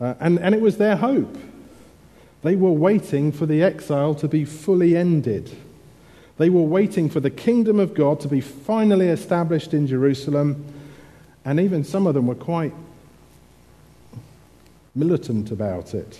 Uh, 0.00 0.14
and, 0.20 0.38
and 0.38 0.54
it 0.54 0.60
was 0.60 0.78
their 0.78 0.96
hope. 0.96 1.36
They 2.42 2.56
were 2.56 2.72
waiting 2.72 3.32
for 3.32 3.44
the 3.44 3.62
exile 3.62 4.14
to 4.14 4.28
be 4.28 4.44
fully 4.44 4.96
ended. 4.96 5.54
They 6.38 6.48
were 6.48 6.62
waiting 6.62 7.10
for 7.10 7.20
the 7.20 7.28
kingdom 7.28 7.78
of 7.78 7.92
God 7.92 8.20
to 8.20 8.28
be 8.28 8.40
finally 8.40 9.08
established 9.08 9.74
in 9.74 9.86
Jerusalem, 9.86 10.64
and 11.44 11.60
even 11.60 11.84
some 11.84 12.06
of 12.06 12.14
them 12.14 12.26
were 12.26 12.34
quite 12.34 12.72
militant 14.94 15.50
about 15.50 15.94
it. 15.94 16.18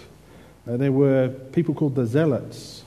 Uh, 0.69 0.77
there 0.77 0.93
were 0.93 1.29
people 1.53 1.75
called 1.75 1.95
the 1.95 2.07
Zealots, 2.07 2.85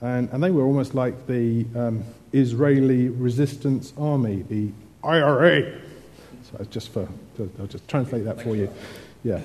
and, 0.00 0.28
and 0.30 0.42
they 0.42 0.50
were 0.50 0.64
almost 0.64 0.94
like 0.94 1.26
the 1.26 1.66
um, 1.74 2.04
Israeli 2.32 3.08
resistance 3.08 3.92
army, 3.98 4.42
the 4.48 4.70
IRA. 5.02 5.80
So 6.50 6.64
just 6.70 6.90
for, 6.90 7.08
I'll 7.58 7.66
just 7.66 7.86
translate 7.88 8.24
that 8.24 8.40
for 8.40 8.56
you. 8.56 8.70
Yeah. 9.22 9.40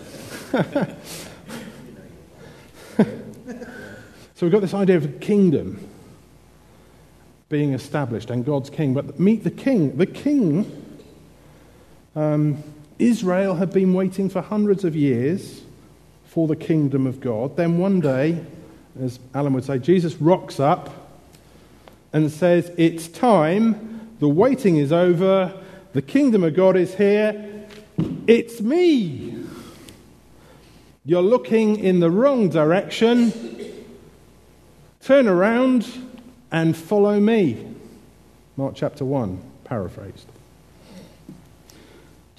so 4.35 4.41
we've 4.41 4.51
got 4.51 4.61
this 4.61 4.73
idea 4.73 4.97
of 4.97 5.05
a 5.05 5.19
kingdom 5.19 5.87
being 7.49 7.73
established 7.73 8.29
and 8.29 8.45
God's 8.45 8.69
king. 8.69 8.93
But 8.93 9.19
meet 9.19 9.43
the 9.43 9.51
king. 9.51 9.97
The 9.97 10.05
king, 10.05 10.99
um, 12.15 12.63
Israel 12.99 13.55
had 13.55 13.71
been 13.71 13.93
waiting 13.93 14.29
for 14.29 14.41
hundreds 14.41 14.83
of 14.83 14.95
years 14.95 15.61
for 16.25 16.47
the 16.47 16.55
kingdom 16.55 17.07
of 17.07 17.21
God. 17.21 17.55
Then 17.55 17.77
one 17.77 18.01
day, 18.01 18.45
as 19.01 19.19
Alan 19.33 19.53
would 19.53 19.63
say, 19.63 19.79
Jesus 19.79 20.15
rocks 20.15 20.59
up 20.59 20.89
and 22.13 22.29
says, 22.29 22.71
It's 22.77 23.07
time, 23.07 24.09
the 24.19 24.27
waiting 24.27 24.77
is 24.77 24.91
over, 24.91 25.53
the 25.93 26.01
kingdom 26.01 26.43
of 26.43 26.53
God 26.55 26.75
is 26.75 26.93
here, 26.95 27.65
it's 28.27 28.61
me. 28.61 29.43
You're 31.05 31.23
looking 31.23 31.77
in 31.77 32.01
the 32.01 32.11
wrong 32.11 32.49
direction. 32.49 33.33
Turn 35.01 35.27
around 35.27 35.87
and 36.51 36.75
follow 36.77 37.19
me. 37.19 37.65
Mark 38.57 38.75
chapter 38.75 39.05
1, 39.05 39.41
paraphrased. 39.63 40.27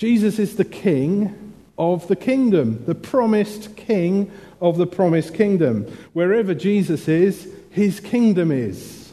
Jesus 0.01 0.39
is 0.39 0.57
the 0.57 0.65
king 0.65 1.53
of 1.77 2.09
the 2.09 2.17
kingdom, 2.17 2.83
the 2.87 2.95
promised 2.95 3.77
king 3.77 4.31
of 4.59 4.79
the 4.79 4.87
promised 4.87 5.35
kingdom. 5.35 5.85
Wherever 6.15 6.55
Jesus 6.55 7.07
is, 7.07 7.47
his 7.69 8.01
kingdom 8.01 8.51
is. 8.51 9.13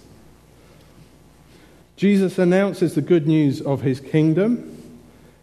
Jesus 1.98 2.40
announces 2.40 2.96
the 2.96 3.02
good 3.02 3.28
news 3.28 3.60
of 3.62 3.82
his 3.82 4.00
kingdom. 4.00 4.82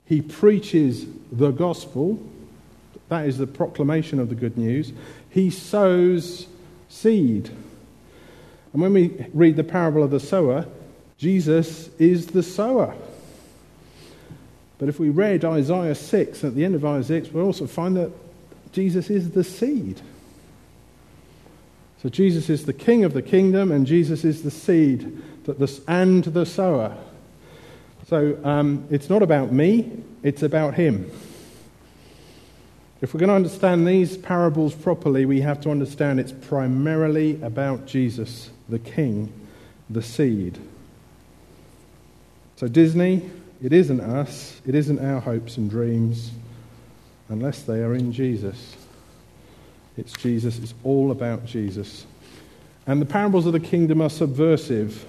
He 0.06 0.22
preaches 0.22 1.04
the 1.30 1.50
gospel. 1.50 2.26
That 3.10 3.28
is 3.28 3.36
the 3.36 3.46
proclamation 3.46 4.18
of 4.20 4.30
the 4.30 4.34
good 4.34 4.56
news. 4.56 4.94
He 5.28 5.50
sows 5.50 6.46
seed. 6.88 7.50
And 8.72 8.80
when 8.80 8.94
we 8.94 9.26
read 9.34 9.56
the 9.56 9.64
parable 9.64 10.02
of 10.02 10.10
the 10.10 10.20
sower, 10.20 10.64
Jesus 11.18 11.90
is 11.98 12.28
the 12.28 12.42
sower. 12.42 12.94
But 14.78 14.88
if 14.88 14.98
we 14.98 15.08
read 15.08 15.44
Isaiah 15.44 15.94
6, 15.94 16.44
at 16.44 16.54
the 16.54 16.64
end 16.64 16.74
of 16.74 16.84
Isaiah 16.84 17.24
6, 17.24 17.32
we'll 17.32 17.46
also 17.46 17.66
find 17.66 17.96
that 17.96 18.10
Jesus 18.72 19.08
is 19.08 19.30
the 19.30 19.44
seed. 19.44 20.00
So 22.02 22.08
Jesus 22.08 22.50
is 22.50 22.66
the 22.66 22.72
king 22.72 23.04
of 23.04 23.14
the 23.14 23.22
kingdom, 23.22 23.70
and 23.70 23.86
Jesus 23.86 24.24
is 24.24 24.42
the 24.42 24.50
seed 24.50 25.22
that 25.44 25.58
the, 25.58 25.80
and 25.88 26.24
the 26.24 26.44
sower. 26.44 26.96
So 28.08 28.38
um, 28.44 28.86
it's 28.90 29.08
not 29.08 29.22
about 29.22 29.52
me, 29.52 29.90
it's 30.22 30.42
about 30.42 30.74
him. 30.74 31.10
If 33.00 33.12
we're 33.12 33.20
going 33.20 33.28
to 33.28 33.34
understand 33.34 33.86
these 33.86 34.16
parables 34.16 34.74
properly, 34.74 35.24
we 35.24 35.40
have 35.42 35.60
to 35.62 35.70
understand 35.70 36.20
it's 36.20 36.32
primarily 36.32 37.40
about 37.42 37.86
Jesus, 37.86 38.50
the 38.68 38.78
King, 38.78 39.32
the 39.90 40.02
seed. 40.02 40.58
So, 42.56 42.68
Disney, 42.68 43.30
it 43.62 43.72
isn't 43.72 44.00
us, 44.00 44.60
it 44.66 44.74
isn't 44.74 44.98
our 44.98 45.20
hopes 45.20 45.56
and 45.56 45.70
dreams, 45.70 46.30
unless 47.28 47.62
they 47.62 47.80
are 47.80 47.94
in 47.94 48.12
Jesus. 48.12 48.76
It's 49.96 50.12
Jesus, 50.12 50.58
it's 50.58 50.74
all 50.82 51.10
about 51.10 51.46
Jesus. 51.46 52.06
And 52.86 53.00
the 53.00 53.06
parables 53.06 53.46
of 53.46 53.52
the 53.52 53.60
kingdom 53.60 54.00
are 54.00 54.10
subversive. 54.10 55.06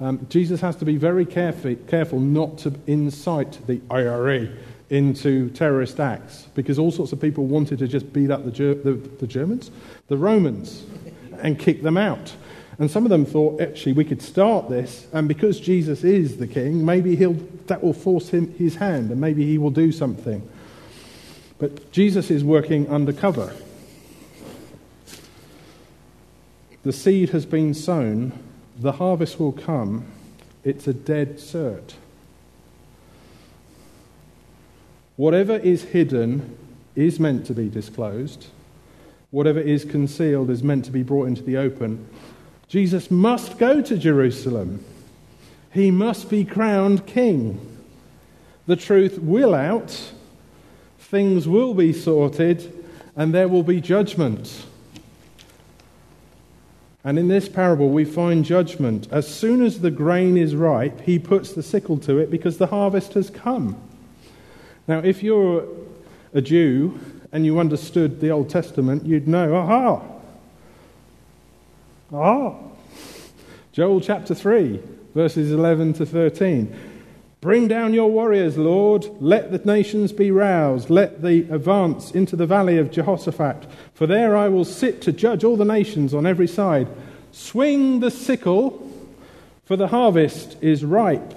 Um, 0.00 0.26
Jesus 0.28 0.60
has 0.60 0.76
to 0.76 0.84
be 0.84 0.96
very 0.96 1.24
careful, 1.24 1.74
careful 1.88 2.20
not 2.20 2.58
to 2.58 2.74
incite 2.86 3.66
the 3.66 3.80
IRA 3.90 4.48
into 4.90 5.50
terrorist 5.50 5.98
acts 5.98 6.46
because 6.54 6.78
all 6.78 6.92
sorts 6.92 7.12
of 7.12 7.20
people 7.20 7.46
wanted 7.46 7.78
to 7.80 7.88
just 7.88 8.12
beat 8.12 8.30
up 8.30 8.44
the, 8.44 8.50
Ger- 8.50 8.74
the, 8.74 8.92
the 8.92 9.26
Germans, 9.26 9.70
the 10.08 10.16
Romans, 10.16 10.84
and 11.42 11.58
kick 11.58 11.82
them 11.82 11.96
out. 11.96 12.34
And 12.78 12.90
some 12.90 13.04
of 13.04 13.10
them 13.10 13.24
thought, 13.24 13.60
actually, 13.60 13.94
we 13.94 14.04
could 14.04 14.20
start 14.20 14.68
this, 14.68 15.06
and 15.12 15.26
because 15.26 15.58
Jesus 15.58 16.04
is 16.04 16.36
the 16.36 16.46
king, 16.46 16.84
maybe 16.84 17.16
he'll, 17.16 17.36
that 17.68 17.82
will 17.82 17.94
force 17.94 18.28
him 18.28 18.52
his 18.54 18.76
hand, 18.76 19.10
and 19.10 19.20
maybe 19.20 19.46
he 19.46 19.56
will 19.56 19.70
do 19.70 19.92
something. 19.92 20.46
But 21.58 21.90
Jesus 21.90 22.30
is 22.30 22.44
working 22.44 22.88
undercover. 22.90 23.54
The 26.82 26.92
seed 26.92 27.30
has 27.30 27.46
been 27.46 27.72
sown, 27.72 28.38
the 28.78 28.92
harvest 28.92 29.40
will 29.40 29.52
come. 29.52 30.06
It's 30.62 30.86
a 30.86 30.92
dead 30.92 31.38
cert. 31.38 31.94
Whatever 35.16 35.56
is 35.56 35.82
hidden 35.82 36.58
is 36.94 37.18
meant 37.18 37.46
to 37.46 37.54
be 37.54 37.70
disclosed. 37.70 38.48
Whatever 39.30 39.60
is 39.60 39.84
concealed 39.84 40.50
is 40.50 40.62
meant 40.62 40.84
to 40.84 40.90
be 40.90 41.02
brought 41.02 41.26
into 41.26 41.42
the 41.42 41.56
open. 41.56 42.06
Jesus 42.68 43.10
must 43.10 43.58
go 43.58 43.80
to 43.80 43.96
Jerusalem. 43.96 44.84
He 45.72 45.90
must 45.90 46.30
be 46.30 46.44
crowned 46.44 47.06
king. 47.06 47.60
The 48.66 48.76
truth 48.76 49.18
will 49.18 49.54
out, 49.54 50.12
things 50.98 51.46
will 51.46 51.74
be 51.74 51.92
sorted, 51.92 52.84
and 53.14 53.32
there 53.32 53.48
will 53.48 53.62
be 53.62 53.80
judgment. 53.80 54.66
And 57.04 57.20
in 57.20 57.28
this 57.28 57.48
parable, 57.48 57.90
we 57.90 58.04
find 58.04 58.44
judgment. 58.44 59.06
As 59.12 59.32
soon 59.32 59.62
as 59.62 59.80
the 59.80 59.92
grain 59.92 60.36
is 60.36 60.56
ripe, 60.56 61.02
he 61.02 61.20
puts 61.20 61.52
the 61.52 61.62
sickle 61.62 61.98
to 61.98 62.18
it 62.18 62.32
because 62.32 62.58
the 62.58 62.66
harvest 62.66 63.12
has 63.14 63.30
come. 63.30 63.80
Now, 64.88 64.98
if 64.98 65.22
you're 65.22 65.68
a 66.34 66.40
Jew 66.40 66.98
and 67.30 67.46
you 67.46 67.60
understood 67.60 68.20
the 68.20 68.30
Old 68.30 68.50
Testament, 68.50 69.06
you'd 69.06 69.28
know, 69.28 69.54
aha, 69.54 70.02
ah. 72.12 72.54
Joel 73.72 74.00
chapter 74.00 74.34
3, 74.34 74.80
verses 75.14 75.52
11 75.52 75.94
to 75.94 76.06
13. 76.06 76.74
Bring 77.40 77.68
down 77.68 77.94
your 77.94 78.10
warriors, 78.10 78.56
Lord. 78.56 79.06
Let 79.20 79.52
the 79.52 79.58
nations 79.70 80.12
be 80.12 80.30
roused. 80.30 80.90
Let 80.90 81.22
the 81.22 81.40
advance 81.50 82.10
into 82.10 82.34
the 82.34 82.46
valley 82.46 82.78
of 82.78 82.90
Jehoshaphat. 82.90 83.66
For 83.94 84.06
there 84.06 84.36
I 84.36 84.48
will 84.48 84.64
sit 84.64 85.02
to 85.02 85.12
judge 85.12 85.44
all 85.44 85.56
the 85.56 85.64
nations 85.64 86.14
on 86.14 86.26
every 86.26 86.48
side. 86.48 86.88
Swing 87.32 88.00
the 88.00 88.10
sickle, 88.10 88.90
for 89.64 89.76
the 89.76 89.88
harvest 89.88 90.56
is 90.62 90.84
ripe. 90.84 91.34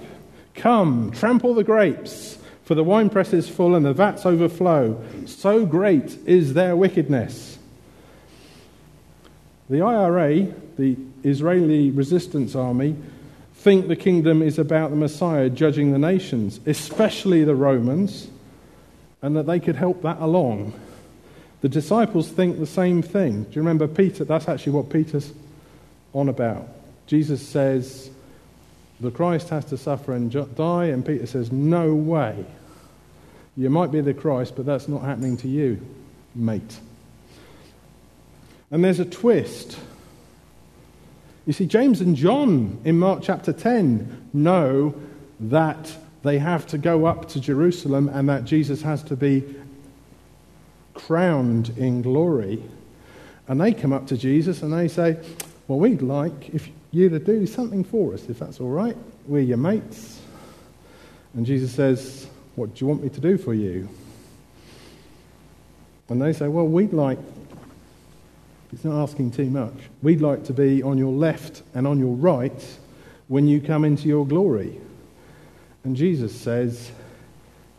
Come, 0.54 1.10
trample 1.10 1.54
the 1.54 1.64
grapes 1.64 2.38
for 2.70 2.76
the 2.76 2.84
winepress 2.84 3.32
is 3.32 3.48
full 3.48 3.74
and 3.74 3.84
the 3.84 3.92
vats 3.92 4.24
overflow. 4.24 5.02
So 5.26 5.66
great 5.66 6.16
is 6.24 6.54
their 6.54 6.76
wickedness. 6.76 7.58
The 9.70 9.82
IRA, 9.82 10.48
the 10.76 10.96
Israeli 11.22 11.92
resistance 11.92 12.56
army, 12.56 12.96
think 13.54 13.86
the 13.86 13.96
kingdom 13.96 14.42
is 14.42 14.58
about 14.58 14.90
the 14.90 14.96
Messiah 14.96 15.48
judging 15.48 15.92
the 15.92 15.98
nations, 15.98 16.58
especially 16.66 17.44
the 17.44 17.54
Romans, 17.54 18.28
and 19.22 19.36
that 19.36 19.46
they 19.46 19.60
could 19.60 19.76
help 19.76 20.02
that 20.02 20.18
along. 20.20 20.72
The 21.60 21.68
disciples 21.68 22.28
think 22.28 22.58
the 22.58 22.66
same 22.66 23.00
thing. 23.00 23.44
Do 23.44 23.50
you 23.52 23.62
remember 23.62 23.86
Peter? 23.86 24.24
That's 24.24 24.48
actually 24.48 24.72
what 24.72 24.90
Peter's 24.90 25.32
on 26.14 26.28
about. 26.28 26.66
Jesus 27.06 27.46
says, 27.46 28.10
the 28.98 29.10
Christ 29.10 29.50
has 29.50 29.64
to 29.66 29.78
suffer 29.78 30.14
and 30.14 30.30
die, 30.56 30.86
and 30.86 31.06
Peter 31.06 31.26
says, 31.26 31.52
No 31.52 31.94
way. 31.94 32.44
You 33.56 33.70
might 33.70 33.92
be 33.92 34.00
the 34.00 34.14
Christ, 34.14 34.54
but 34.56 34.66
that's 34.66 34.88
not 34.88 35.02
happening 35.02 35.36
to 35.38 35.48
you, 35.48 35.80
mate. 36.34 36.80
And 38.70 38.84
there's 38.84 39.00
a 39.00 39.04
twist. 39.04 39.78
You 41.46 41.52
see, 41.52 41.66
James 41.66 42.00
and 42.00 42.14
John 42.14 42.80
in 42.84 42.98
Mark 42.98 43.22
chapter 43.22 43.52
10 43.52 44.28
know 44.32 44.94
that 45.40 45.96
they 46.22 46.38
have 46.38 46.66
to 46.68 46.78
go 46.78 47.06
up 47.06 47.28
to 47.30 47.40
Jerusalem 47.40 48.08
and 48.08 48.28
that 48.28 48.44
Jesus 48.44 48.82
has 48.82 49.02
to 49.04 49.16
be 49.16 49.42
crowned 50.94 51.70
in 51.76 52.02
glory. 52.02 52.62
And 53.48 53.60
they 53.60 53.72
come 53.72 53.92
up 53.92 54.06
to 54.08 54.16
Jesus 54.16 54.62
and 54.62 54.72
they 54.72 54.86
say, 54.86 55.18
Well, 55.66 55.78
we'd 55.78 56.02
like 56.02 56.50
if 56.50 56.68
you 56.92 57.08
to 57.08 57.18
do 57.18 57.46
something 57.46 57.84
for 57.84 58.14
us, 58.14 58.28
if 58.28 58.38
that's 58.38 58.60
all 58.60 58.70
right. 58.70 58.96
We're 59.26 59.40
your 59.40 59.56
mates. 59.56 60.20
And 61.34 61.46
Jesus 61.46 61.72
says, 61.72 62.28
what 62.56 62.74
do 62.74 62.84
you 62.84 62.88
want 62.88 63.02
me 63.02 63.08
to 63.08 63.20
do 63.20 63.38
for 63.38 63.54
you? 63.54 63.88
And 66.08 66.20
they 66.20 66.32
say, 66.32 66.48
Well, 66.48 66.66
we'd 66.66 66.92
like, 66.92 67.18
he's 68.70 68.84
not 68.84 69.02
asking 69.02 69.32
too 69.32 69.50
much, 69.50 69.74
we'd 70.02 70.20
like 70.20 70.44
to 70.44 70.52
be 70.52 70.82
on 70.82 70.98
your 70.98 71.12
left 71.12 71.62
and 71.74 71.86
on 71.86 71.98
your 71.98 72.14
right 72.14 72.78
when 73.28 73.46
you 73.46 73.60
come 73.60 73.84
into 73.84 74.08
your 74.08 74.26
glory. 74.26 74.80
And 75.84 75.96
Jesus 75.96 76.34
says, 76.34 76.92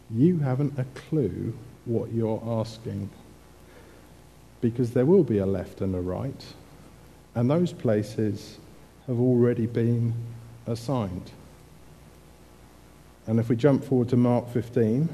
You 0.09 0.39
haven't 0.39 0.77
a 0.79 0.85
clue 1.09 1.53
what 1.85 2.11
you're 2.11 2.41
asking. 2.45 3.09
Because 4.59 4.91
there 4.91 5.05
will 5.05 5.23
be 5.23 5.39
a 5.39 5.45
left 5.45 5.81
and 5.81 5.95
a 5.95 5.99
right, 5.99 6.45
and 7.33 7.49
those 7.49 7.73
places 7.73 8.59
have 9.07 9.19
already 9.19 9.65
been 9.65 10.13
assigned. 10.67 11.31
And 13.27 13.39
if 13.39 13.49
we 13.49 13.55
jump 13.55 13.83
forward 13.83 14.09
to 14.09 14.17
Mark 14.17 14.49
15, 14.49 15.09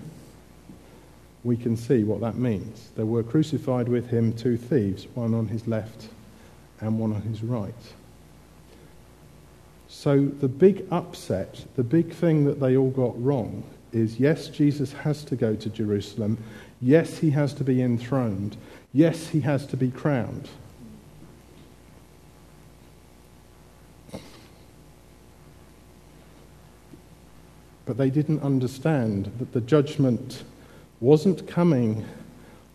we 1.47 1.55
can 1.55 1.77
see 1.77 2.03
what 2.03 2.19
that 2.19 2.37
means. 2.37 2.91
There 2.97 3.05
were 3.05 3.23
crucified 3.23 3.87
with 3.87 4.09
him 4.09 4.33
two 4.33 4.57
thieves, 4.57 5.07
one 5.13 5.33
on 5.33 5.47
his 5.47 5.65
left 5.65 6.09
and 6.81 6.99
one 6.99 7.13
on 7.13 7.21
his 7.21 7.41
right. 7.41 7.73
So 9.87 10.25
the 10.25 10.49
big 10.49 10.85
upset, 10.91 11.63
the 11.77 11.83
big 11.83 12.11
thing 12.11 12.43
that 12.43 12.59
they 12.59 12.75
all 12.75 12.89
got 12.89 13.19
wrong 13.23 13.63
is 13.93 14.19
yes, 14.19 14.49
Jesus 14.49 14.91
has 14.91 15.23
to 15.23 15.37
go 15.37 15.55
to 15.55 15.69
Jerusalem. 15.69 16.37
Yes, 16.81 17.19
he 17.19 17.29
has 17.29 17.53
to 17.53 17.63
be 17.63 17.81
enthroned. 17.81 18.57
Yes, 18.91 19.29
he 19.29 19.39
has 19.39 19.65
to 19.67 19.77
be 19.77 19.89
crowned. 19.89 20.49
But 27.85 27.95
they 27.95 28.09
didn't 28.09 28.43
understand 28.43 29.31
that 29.39 29.53
the 29.53 29.61
judgment 29.61 30.43
wasn't 30.99 31.47
coming 31.47 32.05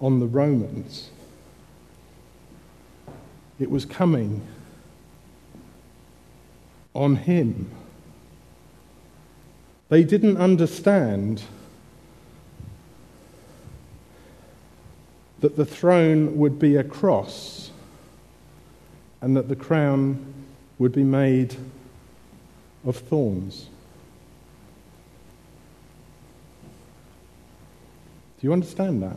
on 0.00 0.20
the 0.20 0.26
Romans, 0.26 1.10
it 3.60 3.70
was 3.70 3.84
coming 3.84 4.46
on 6.94 7.16
him. 7.16 7.70
They 9.88 10.04
didn't 10.04 10.36
understand 10.36 11.42
that 15.40 15.56
the 15.56 15.66
throne 15.66 16.36
would 16.38 16.58
be 16.58 16.76
a 16.76 16.84
cross 16.84 17.70
and 19.20 19.36
that 19.36 19.48
the 19.48 19.56
crown 19.56 20.24
would 20.78 20.92
be 20.92 21.04
made 21.04 21.56
of 22.84 22.96
thorns. 22.96 23.68
Do 28.42 28.48
you 28.48 28.52
understand 28.52 29.04
that? 29.04 29.14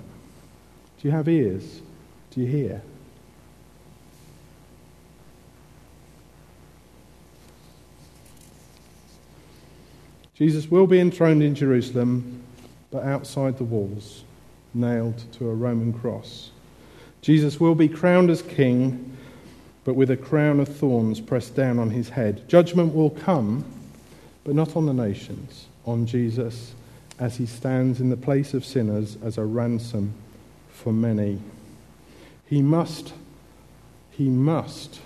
Do 1.02 1.08
you 1.08 1.10
have 1.10 1.28
ears? 1.28 1.82
Do 2.30 2.42
you 2.42 2.46
hear? 2.46 2.84
Jesus 10.36 10.70
will 10.70 10.86
be 10.86 11.00
enthroned 11.00 11.42
in 11.42 11.56
Jerusalem, 11.56 12.44
but 12.92 13.04
outside 13.04 13.58
the 13.58 13.64
walls, 13.64 14.24
nailed 14.76 15.18
to 15.34 15.50
a 15.50 15.56
Roman 15.56 15.92
cross. 15.92 16.52
Jesus 17.24 17.60
will 17.60 17.74
be 17.74 17.88
crowned 17.88 18.30
as 18.30 18.44
king, 18.44 19.18
but 19.86 19.96
with 19.96 20.12
a 20.12 20.18
crown 20.18 20.60
of 20.60 20.68
thorns 20.68 21.20
pressed 21.20 21.56
down 21.56 21.80
on 21.80 21.90
his 21.90 22.10
head. 22.10 22.48
Judgment 22.48 22.94
will 22.94 23.10
come, 23.10 23.66
but 24.44 24.54
not 24.54 24.76
on 24.76 24.86
the 24.86 24.94
nations, 24.94 25.66
on 25.84 26.06
Jesus 26.06 26.76
as 27.20 27.38
he 27.38 27.46
stands 27.46 28.00
in 28.02 28.10
the 28.10 28.18
place 28.18 28.54
of 28.54 28.66
sinners 28.66 29.18
as 29.24 29.38
a 29.38 29.46
ransom 29.46 30.14
for 30.70 30.92
many. 30.92 31.40
He 32.46 32.62
must, 32.62 33.14
he 34.12 34.30
must 34.30 35.00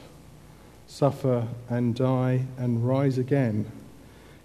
suffer 0.88 1.48
and 1.69 1.95
die 1.95 2.45
and 2.58 2.88
rise 2.88 3.17
again. 3.17 3.72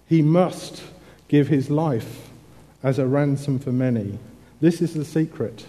He 0.07 0.21
must 0.21 0.83
give 1.27 1.47
his 1.47 1.69
life 1.69 2.29
as 2.83 2.99
a 2.99 3.07
ransom 3.07 3.57
for 3.59 3.71
many. 3.71 4.19
This 4.61 4.81
is 4.81 4.93
the 4.93 5.05
secret. 5.05 5.65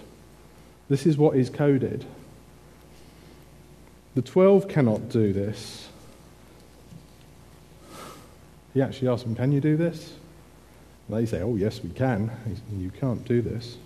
This 0.88 1.06
is 1.06 1.16
what 1.16 1.36
is 1.36 1.50
coded. 1.50 2.04
The 4.14 4.22
twelve 4.22 4.68
cannot 4.68 5.08
do 5.08 5.32
this. 5.32 5.88
He 8.74 8.82
actually 8.82 9.08
asked 9.08 9.24
them, 9.24 9.34
Can 9.34 9.52
you 9.52 9.60
do 9.60 9.76
this? 9.76 10.12
They 11.08 11.26
say, 11.26 11.40
Oh, 11.42 11.56
yes, 11.56 11.82
we 11.82 11.90
can. 11.90 12.30
You 12.76 12.90
can't 12.90 13.24
do 13.24 13.40
this. 13.40 13.76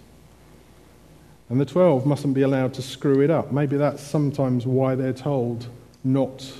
And 1.48 1.60
the 1.60 1.66
12 1.66 2.06
mustn't 2.06 2.34
be 2.34 2.42
allowed 2.42 2.74
to 2.74 2.82
screw 2.82 3.20
it 3.20 3.30
up. 3.30 3.52
Maybe 3.52 3.76
that's 3.76 4.02
sometimes 4.02 4.66
why 4.66 4.94
they're 4.94 5.12
told 5.12 5.66
not 6.04 6.52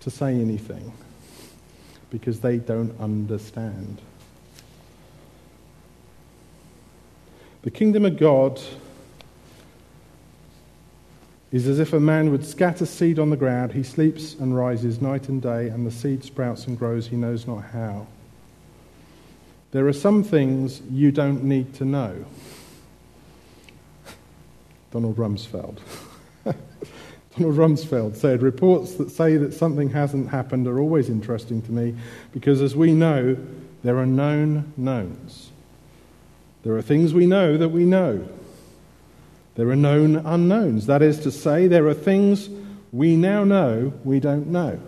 to 0.00 0.10
say 0.10 0.34
anything, 0.34 0.92
because 2.08 2.40
they 2.40 2.56
don't 2.56 2.98
understand. 2.98 4.00
The 7.62 7.70
kingdom 7.70 8.06
of 8.06 8.18
God 8.18 8.58
is 11.52 11.66
as 11.66 11.78
if 11.78 11.92
a 11.92 12.00
man 12.00 12.30
would 12.30 12.46
scatter 12.46 12.86
seed 12.86 13.18
on 13.18 13.28
the 13.28 13.36
ground. 13.36 13.72
He 13.72 13.82
sleeps 13.82 14.34
and 14.34 14.56
rises 14.56 15.02
night 15.02 15.28
and 15.28 15.42
day, 15.42 15.68
and 15.68 15.86
the 15.86 15.90
seed 15.90 16.24
sprouts 16.24 16.66
and 16.66 16.78
grows, 16.78 17.08
he 17.08 17.16
knows 17.16 17.46
not 17.46 17.64
how. 17.64 18.06
There 19.72 19.86
are 19.86 19.92
some 19.92 20.24
things 20.24 20.80
you 20.90 21.12
don't 21.12 21.44
need 21.44 21.74
to 21.74 21.84
know. 21.84 22.24
Donald 24.90 25.16
Rumsfeld. 25.16 25.78
Donald 26.44 27.56
Rumsfeld 27.56 28.16
said, 28.16 28.42
Reports 28.42 28.94
that 28.94 29.10
say 29.10 29.36
that 29.36 29.54
something 29.54 29.90
hasn't 29.90 30.30
happened 30.30 30.66
are 30.66 30.80
always 30.80 31.08
interesting 31.08 31.62
to 31.62 31.72
me 31.72 31.94
because, 32.32 32.60
as 32.60 32.74
we 32.74 32.92
know, 32.92 33.36
there 33.84 33.96
are 33.98 34.06
known 34.06 34.72
knowns. 34.76 35.50
There 36.64 36.76
are 36.76 36.82
things 36.82 37.14
we 37.14 37.26
know 37.26 37.56
that 37.56 37.68
we 37.68 37.84
know. 37.84 38.28
There 39.54 39.70
are 39.70 39.76
known 39.76 40.16
unknowns. 40.16 40.86
That 40.86 41.02
is 41.02 41.20
to 41.20 41.30
say, 41.30 41.68
there 41.68 41.86
are 41.86 41.94
things 41.94 42.48
we 42.92 43.16
now 43.16 43.44
know 43.44 43.92
we 44.04 44.18
don't 44.18 44.48
know. 44.48 44.80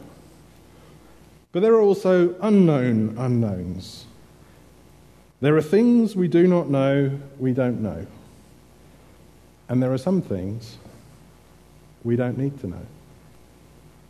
But 1.52 1.60
there 1.60 1.74
are 1.74 1.80
also 1.80 2.34
unknown 2.40 3.14
unknowns. 3.18 4.06
There 5.42 5.56
are 5.56 5.62
things 5.62 6.14
we 6.14 6.28
do 6.28 6.46
not 6.46 6.70
know, 6.70 7.18
we 7.40 7.52
don't 7.52 7.82
know. 7.82 8.06
And 9.68 9.82
there 9.82 9.92
are 9.92 9.98
some 9.98 10.22
things 10.22 10.76
we 12.04 12.14
don't 12.14 12.38
need 12.38 12.60
to 12.60 12.68
know. 12.68 12.86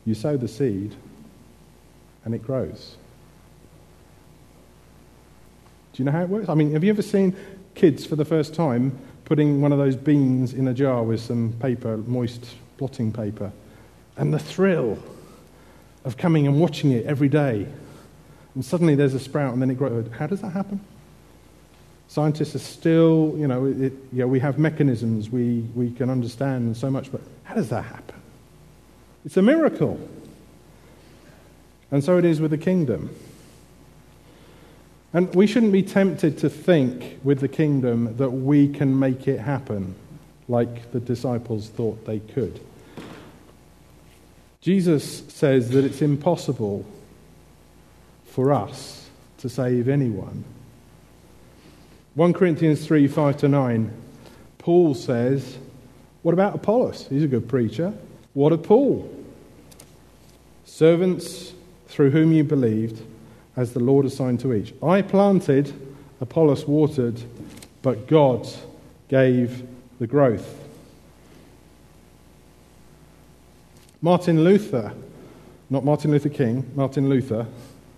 You 0.05 0.15
sow 0.15 0.37
the 0.37 0.47
seed, 0.47 0.95
and 2.27 2.35
it 2.35 2.45
grows. 2.45 2.97
Do 5.95 6.03
you 6.03 6.05
know 6.05 6.13
how 6.13 6.21
it 6.21 6.29
works? 6.29 6.51
I 6.51 6.55
mean, 6.55 6.73
have 6.75 6.85
you 6.85 6.91
ever 6.91 7.01
seen 7.01 7.35
kids 7.75 8.05
for 8.05 8.15
the 8.15 8.27
first 8.27 8.55
time 8.55 8.99
putting 9.25 9.63
one 9.63 9.73
of 9.73 9.79
those 9.79 9.97
beans 9.97 10.53
in 10.53 10.69
a 10.69 10.75
jar 10.75 11.03
with 11.03 11.23
some 11.23 11.55
paper, 11.61 11.97
moist 11.97 12.47
blotting 12.77 13.11
paper? 13.11 13.53
And 14.19 14.35
the 14.35 14.39
thrill 14.39 14.99
of 16.05 16.19
coming 16.19 16.47
and 16.47 16.61
watching 16.61 16.93
it 16.93 17.07
every 17.07 17.31
day. 17.31 17.67
And 18.55 18.63
suddenly 18.63 18.95
there's 18.95 19.15
a 19.15 19.21
sprout 19.21 19.55
and 19.55 19.63
then 19.63 19.71
it 19.71 19.79
grows. 19.79 20.07
How 20.19 20.27
does 20.27 20.43
that 20.43 20.51
happen? 20.51 20.85
Scientists 22.13 22.55
are 22.55 22.59
still, 22.59 23.35
you 23.39 23.49
know, 23.49 23.65
it, 23.65 23.95
you 24.13 24.19
know, 24.19 24.29
we 24.29 24.39
have 24.39 24.59
mechanisms 24.59 25.31
we, 25.31 25.61
we 25.75 25.91
can 25.91 26.11
understand 26.11 26.77
so 26.77 26.91
much, 26.91 27.11
but 27.11 27.23
how 27.45 27.55
does 27.55 27.71
that 27.71 27.81
happen? 27.87 28.21
It's 29.25 29.39
a 29.39 29.41
miracle. 29.41 29.99
And 31.91 32.05
so 32.05 32.19
it 32.19 32.27
is 32.27 32.39
with 32.39 32.51
the 32.51 32.59
kingdom. 32.59 33.17
And 35.15 35.35
we 35.35 35.47
shouldn't 35.47 35.73
be 35.73 35.83
tempted 35.83 36.37
to 36.41 36.51
think 36.51 37.19
with 37.25 37.41
the 37.41 37.49
kingdom 37.49 38.15
that 38.19 38.29
we 38.29 38.69
can 38.69 38.99
make 38.99 39.27
it 39.27 39.39
happen 39.39 39.95
like 40.49 40.93
the 40.93 41.01
disciples 41.01 41.71
thought 41.71 42.05
they 42.05 42.19
could. 42.19 42.61
Jesus 44.61 45.23
says 45.29 45.71
that 45.71 45.83
it's 45.83 46.03
impossible 46.03 46.85
for 48.27 48.53
us 48.53 49.09
to 49.39 49.49
save 49.49 49.89
anyone 49.89 50.45
1 52.15 52.35
Corinthians 52.35 52.87
3 52.87 53.09
5 53.09 53.37
to 53.39 53.49
9, 53.49 53.91
Paul 54.59 54.95
says, 54.95 55.59
What 56.23 56.33
about 56.33 56.55
Apollos? 56.55 57.07
He's 57.09 57.25
a 57.25 57.29
good 57.29 57.49
preacher. 57.49 57.95
What 58.35 58.53
of 58.53 58.63
Paul? 58.63 59.11
Servants 60.67 61.53
through 61.87 62.11
whom 62.11 62.33
you 62.33 62.45
believed, 62.45 63.03
as 63.57 63.73
the 63.73 63.81
Lord 63.81 64.07
assigned 64.07 64.41
to 64.41 64.53
each. 64.53 64.75
I 64.83 65.03
planted, 65.03 65.73
Apollos 66.21 66.67
watered, 66.67 67.21
but 67.83 68.07
God 68.07 68.47
gave 69.09 69.67
the 69.99 70.07
growth. 70.07 70.59
Martin 74.01 74.43
Luther, 74.43 74.93
not 75.71 75.85
Martin 75.85 76.11
Luther 76.11 76.29
King, 76.29 76.71
Martin 76.75 77.09
Luther, 77.09 77.47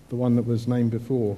the 0.09 0.15
one 0.15 0.35
that 0.35 0.45
was 0.45 0.67
named 0.67 0.91
before 0.91 1.37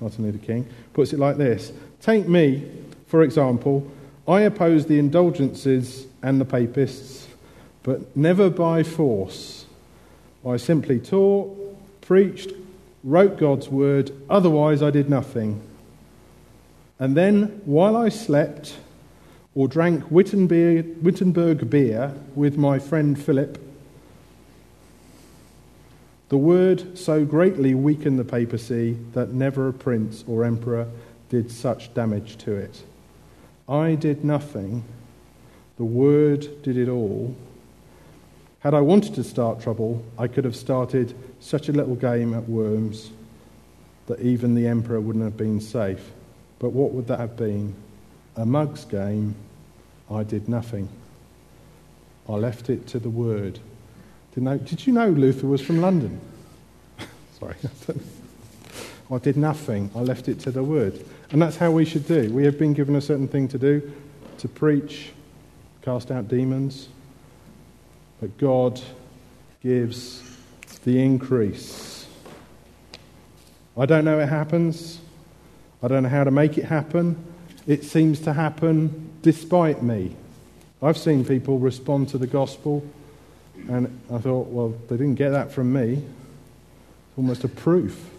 Martin 0.00 0.24
Luther 0.24 0.44
King, 0.44 0.66
puts 0.92 1.12
it 1.12 1.18
like 1.18 1.36
this 1.36 1.72
Take 2.02 2.26
me, 2.28 2.68
for 3.06 3.22
example. 3.22 3.90
I 4.26 4.40
oppose 4.40 4.86
the 4.86 4.98
indulgences 4.98 6.06
and 6.20 6.40
the 6.40 6.44
papists, 6.44 7.28
but 7.84 8.16
never 8.16 8.50
by 8.50 8.82
force. 8.82 9.66
I 10.46 10.56
simply 10.56 10.98
taught, 10.98 11.56
preached, 12.00 12.52
wrote 13.04 13.38
God's 13.38 13.68
word, 13.68 14.10
otherwise 14.28 14.82
I 14.82 14.90
did 14.90 15.08
nothing. 15.08 15.62
And 16.98 17.16
then, 17.16 17.62
while 17.64 17.96
I 17.96 18.08
slept 18.08 18.76
or 19.54 19.68
drank 19.68 20.10
Wittenberg 20.10 21.70
beer 21.70 22.14
with 22.34 22.56
my 22.56 22.78
friend 22.80 23.20
Philip, 23.20 23.60
the 26.30 26.36
word 26.36 26.98
so 26.98 27.24
greatly 27.24 27.74
weakened 27.74 28.18
the 28.18 28.24
papacy 28.24 28.96
that 29.12 29.32
never 29.32 29.68
a 29.68 29.72
prince 29.72 30.24
or 30.26 30.44
emperor 30.44 30.88
did 31.32 31.50
such 31.50 31.94
damage 31.94 32.36
to 32.36 32.52
it. 32.54 32.82
I 33.66 33.94
did 33.94 34.22
nothing, 34.22 34.84
the 35.78 35.84
Word 35.84 36.62
did 36.62 36.76
it 36.76 36.90
all. 36.90 37.34
Had 38.58 38.74
I 38.74 38.82
wanted 38.82 39.14
to 39.14 39.24
start 39.24 39.58
trouble, 39.58 40.04
I 40.18 40.26
could 40.26 40.44
have 40.44 40.54
started 40.54 41.14
such 41.40 41.70
a 41.70 41.72
little 41.72 41.94
game 41.94 42.34
at 42.34 42.46
Worms 42.50 43.12
that 44.08 44.20
even 44.20 44.54
the 44.54 44.66
Emperor 44.66 45.00
wouldn't 45.00 45.24
have 45.24 45.38
been 45.38 45.58
safe. 45.58 46.10
But 46.58 46.74
what 46.74 46.92
would 46.92 47.06
that 47.06 47.18
have 47.18 47.34
been? 47.34 47.74
A 48.36 48.44
mug's 48.44 48.84
game. 48.84 49.34
I 50.10 50.24
did 50.24 50.50
nothing. 50.50 50.86
I 52.28 52.34
left 52.34 52.68
it 52.68 52.86
to 52.88 52.98
the 52.98 53.08
Word. 53.08 53.58
Did, 54.34 54.42
know, 54.42 54.58
did 54.58 54.86
you 54.86 54.92
know 54.92 55.08
Luther 55.08 55.46
was 55.46 55.62
from 55.62 55.80
London? 55.80 56.20
Sorry. 57.40 57.56
I 59.12 59.18
did 59.18 59.36
nothing. 59.36 59.90
I 59.94 60.00
left 60.00 60.28
it 60.28 60.40
to 60.40 60.50
the 60.50 60.62
Word. 60.62 61.04
And 61.32 61.40
that's 61.40 61.56
how 61.56 61.70
we 61.70 61.86
should 61.86 62.06
do. 62.06 62.30
We 62.30 62.44
have 62.44 62.58
been 62.58 62.74
given 62.74 62.94
a 62.94 63.00
certain 63.00 63.26
thing 63.26 63.48
to 63.48 63.58
do 63.58 63.90
to 64.38 64.48
preach, 64.48 65.12
cast 65.80 66.10
out 66.10 66.28
demons. 66.28 66.88
But 68.20 68.36
God 68.36 68.80
gives 69.62 70.22
the 70.84 71.02
increase. 71.02 72.06
I 73.78 73.86
don't 73.86 74.04
know 74.04 74.20
it 74.20 74.28
happens. 74.28 75.00
I 75.82 75.88
don't 75.88 76.02
know 76.02 76.10
how 76.10 76.24
to 76.24 76.30
make 76.30 76.58
it 76.58 76.64
happen. 76.64 77.16
It 77.66 77.84
seems 77.84 78.20
to 78.20 78.34
happen 78.34 79.10
despite 79.22 79.82
me. 79.82 80.14
I've 80.82 80.98
seen 80.98 81.24
people 81.24 81.58
respond 81.58 82.10
to 82.10 82.18
the 82.18 82.26
gospel, 82.26 82.84
and 83.68 84.00
I 84.12 84.18
thought, 84.18 84.48
well, 84.48 84.74
they 84.88 84.96
didn't 84.96 85.14
get 85.14 85.30
that 85.30 85.50
from 85.50 85.72
me. 85.72 85.92
It's 85.94 87.16
almost 87.16 87.44
a 87.44 87.48
proof. 87.48 88.11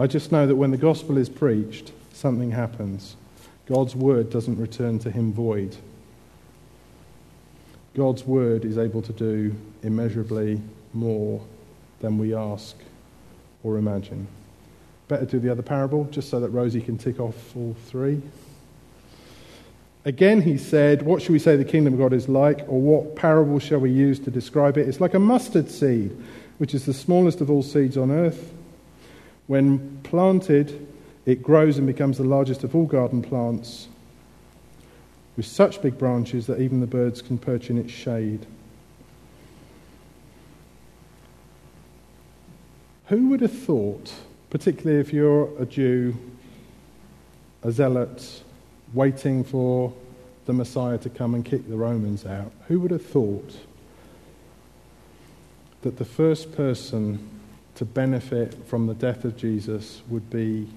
I 0.00 0.06
just 0.06 0.32
know 0.32 0.46
that 0.46 0.56
when 0.56 0.70
the 0.70 0.78
gospel 0.78 1.18
is 1.18 1.28
preached, 1.28 1.92
something 2.14 2.50
happens. 2.52 3.16
God's 3.66 3.94
word 3.94 4.30
doesn't 4.30 4.56
return 4.56 4.98
to 5.00 5.10
him 5.10 5.30
void. 5.30 5.76
God's 7.94 8.24
word 8.24 8.64
is 8.64 8.78
able 8.78 9.02
to 9.02 9.12
do 9.12 9.54
immeasurably 9.82 10.58
more 10.94 11.44
than 12.00 12.16
we 12.16 12.34
ask 12.34 12.76
or 13.62 13.76
imagine. 13.76 14.26
Better 15.08 15.26
do 15.26 15.38
the 15.38 15.52
other 15.52 15.60
parable, 15.60 16.04
just 16.04 16.30
so 16.30 16.40
that 16.40 16.48
Rosie 16.48 16.80
can 16.80 16.96
tick 16.96 17.20
off 17.20 17.54
all 17.54 17.76
three. 17.84 18.22
Again, 20.06 20.40
he 20.40 20.56
said, 20.56 21.02
What 21.02 21.20
shall 21.20 21.34
we 21.34 21.38
say 21.38 21.56
the 21.56 21.64
kingdom 21.64 21.92
of 21.92 21.98
God 21.98 22.14
is 22.14 22.26
like, 22.26 22.60
or 22.68 22.80
what 22.80 23.16
parable 23.16 23.58
shall 23.58 23.80
we 23.80 23.90
use 23.90 24.18
to 24.20 24.30
describe 24.30 24.78
it? 24.78 24.88
It's 24.88 24.98
like 24.98 25.12
a 25.12 25.18
mustard 25.18 25.70
seed, 25.70 26.16
which 26.56 26.72
is 26.72 26.86
the 26.86 26.94
smallest 26.94 27.42
of 27.42 27.50
all 27.50 27.62
seeds 27.62 27.98
on 27.98 28.10
earth. 28.10 28.54
When 29.50 29.98
planted, 30.04 30.86
it 31.26 31.42
grows 31.42 31.76
and 31.76 31.84
becomes 31.84 32.18
the 32.18 32.22
largest 32.22 32.62
of 32.62 32.76
all 32.76 32.86
garden 32.86 33.20
plants, 33.20 33.88
with 35.36 35.44
such 35.44 35.82
big 35.82 35.98
branches 35.98 36.46
that 36.46 36.60
even 36.60 36.78
the 36.78 36.86
birds 36.86 37.20
can 37.20 37.36
perch 37.36 37.68
in 37.68 37.76
its 37.76 37.90
shade. 37.90 38.46
Who 43.06 43.26
would 43.30 43.40
have 43.40 43.50
thought, 43.50 44.12
particularly 44.50 45.00
if 45.00 45.12
you're 45.12 45.50
a 45.60 45.66
Jew, 45.66 46.14
a 47.64 47.72
zealot, 47.72 48.44
waiting 48.94 49.42
for 49.42 49.92
the 50.46 50.52
Messiah 50.52 50.98
to 50.98 51.10
come 51.10 51.34
and 51.34 51.44
kick 51.44 51.68
the 51.68 51.76
Romans 51.76 52.24
out, 52.24 52.52
who 52.68 52.78
would 52.78 52.92
have 52.92 53.04
thought 53.04 53.56
that 55.82 55.98
the 55.98 56.04
first 56.04 56.52
person 56.52 57.39
to 57.80 57.86
benefit 57.86 58.52
from 58.66 58.86
the 58.86 58.92
death 58.92 59.24
of 59.24 59.38
Jesus 59.38 60.02
would 60.10 60.28
be 60.28 60.68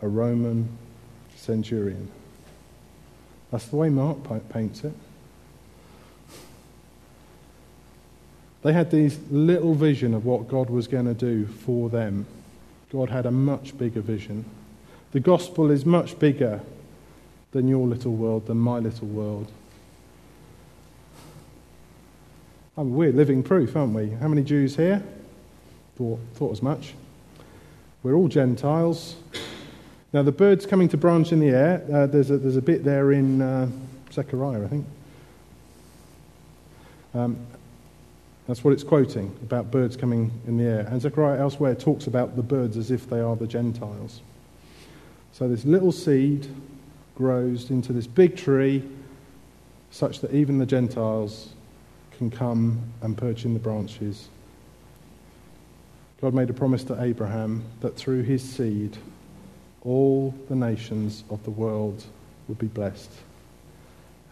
a 0.00 0.08
Roman 0.08 0.66
centurion. 1.36 2.10
That's 3.50 3.66
the 3.66 3.76
way 3.76 3.90
Mark 3.90 4.16
paints 4.48 4.82
it. 4.82 4.94
They 8.62 8.72
had 8.72 8.90
this 8.90 9.18
little 9.30 9.74
vision 9.74 10.14
of 10.14 10.24
what 10.24 10.48
God 10.48 10.70
was 10.70 10.88
going 10.88 11.04
to 11.04 11.12
do 11.12 11.44
for 11.44 11.90
them. 11.90 12.24
God 12.90 13.10
had 13.10 13.26
a 13.26 13.30
much 13.30 13.76
bigger 13.76 14.00
vision. 14.00 14.46
The 15.12 15.20
gospel 15.20 15.70
is 15.70 15.84
much 15.84 16.18
bigger 16.18 16.62
than 17.52 17.68
your 17.68 17.86
little 17.86 18.12
world, 18.12 18.46
than 18.46 18.56
my 18.56 18.78
little 18.78 19.08
world. 19.08 19.52
Oh, 22.78 22.84
we're 22.84 23.12
living 23.12 23.42
proof, 23.42 23.76
aren't 23.76 23.92
we? 23.92 24.08
How 24.12 24.28
many 24.28 24.42
Jews 24.42 24.76
here? 24.76 25.04
Thought, 25.96 26.18
thought 26.34 26.52
as 26.52 26.62
much. 26.62 26.94
We're 28.02 28.14
all 28.14 28.28
Gentiles. 28.28 29.16
Now, 30.12 30.22
the 30.22 30.32
bird's 30.32 30.66
coming 30.66 30.88
to 30.90 30.96
branch 30.96 31.32
in 31.32 31.40
the 31.40 31.50
air. 31.50 31.84
Uh, 31.92 32.06
there's, 32.06 32.30
a, 32.30 32.38
there's 32.38 32.56
a 32.56 32.62
bit 32.62 32.84
there 32.84 33.12
in 33.12 33.40
uh, 33.40 33.68
Zechariah, 34.12 34.64
I 34.64 34.68
think. 34.68 34.86
Um, 37.14 37.38
that's 38.46 38.62
what 38.62 38.72
it's 38.72 38.82
quoting 38.82 39.34
about 39.42 39.70
birds 39.70 39.96
coming 39.96 40.30
in 40.46 40.58
the 40.58 40.64
air. 40.64 40.86
And 40.90 41.00
Zechariah 41.00 41.40
elsewhere 41.40 41.74
talks 41.74 42.06
about 42.06 42.36
the 42.36 42.42
birds 42.42 42.76
as 42.76 42.90
if 42.90 43.08
they 43.08 43.20
are 43.20 43.36
the 43.36 43.46
Gentiles. 43.46 44.20
So, 45.32 45.48
this 45.48 45.64
little 45.64 45.92
seed 45.92 46.46
grows 47.16 47.70
into 47.70 47.92
this 47.92 48.06
big 48.06 48.36
tree, 48.36 48.82
such 49.90 50.20
that 50.20 50.32
even 50.34 50.58
the 50.58 50.66
Gentiles 50.66 51.54
can 52.18 52.30
come 52.30 52.80
and 53.00 53.16
perch 53.16 53.44
in 53.44 53.54
the 53.54 53.60
branches 53.60 54.28
God 56.24 56.32
made 56.32 56.48
a 56.48 56.54
promise 56.54 56.82
to 56.84 57.02
Abraham 57.02 57.62
that 57.80 57.96
through 57.96 58.22
his 58.22 58.42
seed, 58.42 58.96
all 59.82 60.34
the 60.48 60.56
nations 60.56 61.22
of 61.28 61.44
the 61.44 61.50
world 61.50 62.02
would 62.48 62.58
be 62.58 62.66
blessed. 62.66 63.10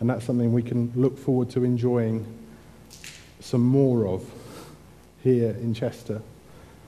And 0.01 0.09
that's 0.09 0.25
something 0.25 0.55
we 0.55 0.63
can 0.63 0.91
look 0.97 1.19
forward 1.19 1.51
to 1.51 1.65
enjoying 1.65 2.25
some 3.41 3.61
more 3.61 4.07
of 4.07 4.25
here 5.23 5.51
in 5.51 5.75
Chester. 5.75 6.23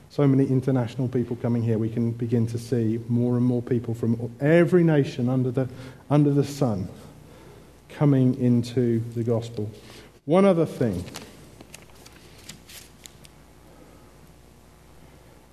So 0.09 0.27
many 0.27 0.47
international 0.47 1.07
people 1.07 1.35
coming 1.35 1.61
here, 1.61 1.77
we 1.77 1.89
can 1.89 2.09
begin 2.09 2.47
to 2.47 2.57
see 2.57 2.99
more 3.07 3.37
and 3.37 3.45
more 3.45 3.61
people 3.61 3.93
from 3.93 4.35
every 4.41 4.83
nation 4.83 5.29
under 5.29 5.51
the, 5.51 5.69
under 6.09 6.31
the 6.31 6.43
sun 6.43 6.87
coming 7.89 8.39
into 8.39 9.03
the 9.13 9.23
gospel. 9.23 9.69
One 10.25 10.45
other 10.45 10.65
thing. 10.65 11.05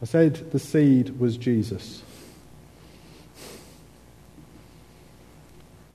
I 0.03 0.05
said 0.05 0.51
the 0.51 0.59
seed 0.59 1.21
was 1.21 1.37
Jesus. 1.37 2.03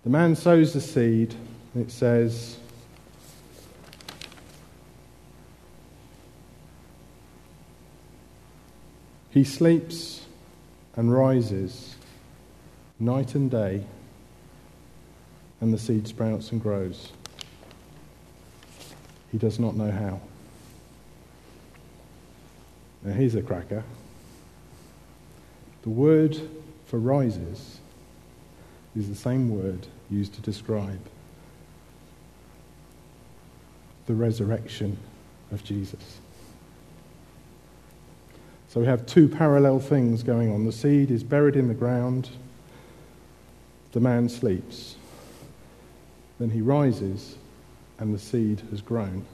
The 0.05 0.10
man 0.10 0.38
sows 0.38 0.72
the 0.72 0.80
seed, 0.80 1.36
and 1.74 1.86
it 1.86 1.91
says, 1.91 2.55
He 9.30 9.43
sleeps 9.43 10.26
and 10.95 11.14
rises 11.14 11.95
night 13.01 13.36
and 13.36 13.51
day, 13.51 13.84
and 15.60 15.74
the 15.74 15.78
seed 15.78 16.08
sprouts 16.08 16.53
and 16.53 16.62
grows. 16.62 17.12
He 19.34 19.38
does 19.38 19.60
not 19.60 19.76
know 19.76 19.91
how. 19.91 20.22
Now, 23.08 23.14
here's 23.14 23.36
a 23.36 23.41
cracker. 23.41 23.86
The 25.84 25.89
word 25.89 26.38
for 26.88 26.99
rises 26.99 27.80
is 28.97 29.08
the 29.08 29.16
same 29.16 29.49
word 29.49 29.88
used 30.10 30.34
to 30.34 30.41
describe 30.41 30.99
the 34.08 34.14
resurrection 34.14 34.97
of 35.53 35.64
Jesus. 35.64 36.20
So 38.68 38.82
we 38.82 38.88
have 38.88 39.05
two 39.05 39.30
parallel 39.30 39.80
things 39.80 40.22
going 40.22 40.51
on. 40.51 40.66
The 40.66 40.74
seed 40.74 41.10
is 41.10 41.24
buried 41.24 41.55
in 41.55 41.70
the 41.70 41.74
ground, 41.74 42.30
the 43.93 44.01
man 44.01 44.28
sleeps. 44.28 44.97
Then 46.41 46.49
he 46.49 46.60
rises, 46.60 47.38
and 47.99 48.14
the 48.14 48.20
seed 48.20 48.64
has 48.70 48.82
grown. 48.82 49.26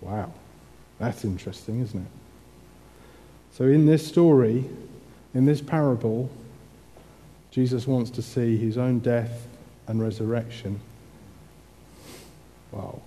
Wow. 0.00 0.32
That's 0.98 1.24
interesting, 1.24 1.80
isn't 1.80 2.00
it? 2.00 2.12
So, 3.52 3.64
in 3.64 3.86
this 3.86 4.06
story, 4.06 4.64
in 5.34 5.46
this 5.46 5.60
parable, 5.60 6.30
Jesus 7.50 7.86
wants 7.86 8.10
to 8.10 8.22
see 8.22 8.56
his 8.56 8.76
own 8.76 8.98
death 8.98 9.46
and 9.86 10.02
resurrection. 10.02 10.80
Wow. 12.72 13.00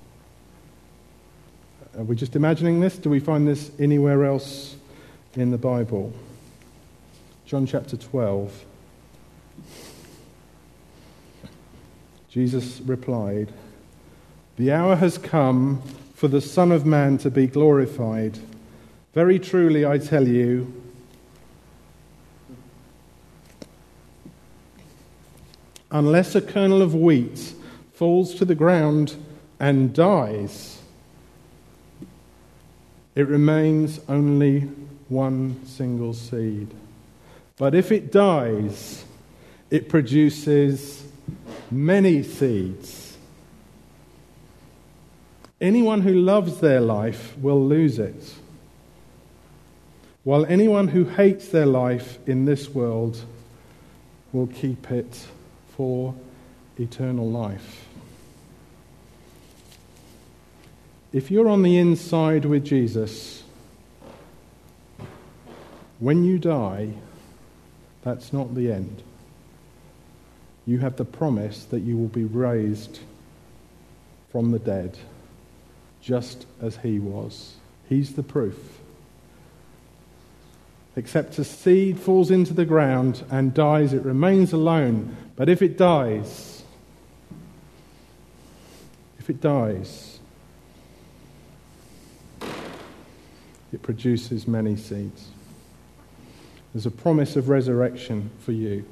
Are 1.97 2.03
we 2.03 2.15
just 2.15 2.35
imagining 2.35 2.79
this? 2.79 2.97
Do 2.97 3.09
we 3.09 3.19
find 3.19 3.47
this 3.47 3.71
anywhere 3.79 4.23
else 4.23 4.75
in 5.35 5.51
the 5.51 5.57
Bible? 5.57 6.13
John 7.45 7.65
chapter 7.65 7.97
12. 7.97 8.65
Jesus 12.29 12.81
replied, 12.81 13.51
The 14.57 14.71
hour 14.71 14.95
has 14.95 15.17
come 15.17 15.81
for 16.17 16.27
the 16.27 16.41
Son 16.41 16.71
of 16.71 16.83
Man 16.83 17.19
to 17.19 17.29
be 17.29 17.45
glorified. 17.45 18.39
Very 19.13 19.37
truly, 19.37 19.85
I 19.85 19.99
tell 19.99 20.27
you, 20.27 20.73
unless 25.91 26.33
a 26.33 26.41
kernel 26.41 26.81
of 26.81 26.95
wheat 26.95 27.53
falls 27.93 28.33
to 28.33 28.45
the 28.45 28.55
ground 28.55 29.15
and 29.59 29.93
dies, 29.93 30.81
it 33.13 33.27
remains 33.27 33.99
only 34.09 34.61
one 35.09 35.63
single 35.67 36.15
seed. 36.15 36.73
But 37.57 37.75
if 37.75 37.91
it 37.91 38.11
dies, 38.11 39.05
it 39.69 39.87
produces 39.87 41.03
many 41.69 42.23
seeds. 42.23 43.06
Anyone 45.59 46.01
who 46.01 46.13
loves 46.13 46.59
their 46.59 46.81
life 46.81 47.35
will 47.39 47.65
lose 47.65 47.97
it, 47.97 48.35
while 50.23 50.45
anyone 50.45 50.89
who 50.89 51.05
hates 51.05 51.47
their 51.49 51.65
life 51.65 52.19
in 52.27 52.45
this 52.45 52.69
world 52.69 53.23
will 54.31 54.47
keep 54.47 54.91
it 54.91 55.25
for 55.69 56.13
eternal 56.77 57.27
life. 57.29 57.85
If 61.11 61.31
you're 61.31 61.49
on 61.49 61.63
the 61.63 61.77
inside 61.77 62.45
with 62.45 62.63
Jesus, 62.65 63.43
when 65.99 66.23
you 66.23 66.37
die, 66.37 66.89
that's 68.03 68.31
not 68.31 68.53
the 68.53 68.71
end. 68.71 69.01
You 70.67 70.79
have 70.79 70.97
the 70.97 71.05
promise 71.05 71.63
that 71.65 71.79
you 71.79 71.97
will 71.97 72.09
be 72.09 72.25
raised 72.25 72.99
from 74.31 74.51
the 74.51 74.59
dead, 74.59 74.97
just 76.07 76.45
as 76.61 76.77
he 76.77 76.99
was. 76.99 77.55
He's 77.89 78.13
the 78.13 78.23
proof. 78.23 78.79
Except 80.95 81.37
a 81.37 81.43
seed 81.43 81.99
falls 81.99 82.31
into 82.31 82.53
the 82.53 82.63
ground 82.63 83.25
and 83.29 83.53
dies, 83.53 83.91
it 83.91 84.03
remains 84.03 84.53
alone. 84.53 85.17
But 85.35 85.49
if 85.49 85.61
it 85.61 85.77
dies, 85.77 86.63
if 89.19 89.29
it 89.29 89.41
dies, 89.41 90.19
it 93.73 93.81
produces 93.81 94.47
many 94.47 94.77
seeds. 94.77 95.27
There's 96.73 96.85
a 96.85 96.91
promise 96.91 97.35
of 97.35 97.49
resurrection 97.49 98.29
for 98.39 98.53
you. 98.53 98.85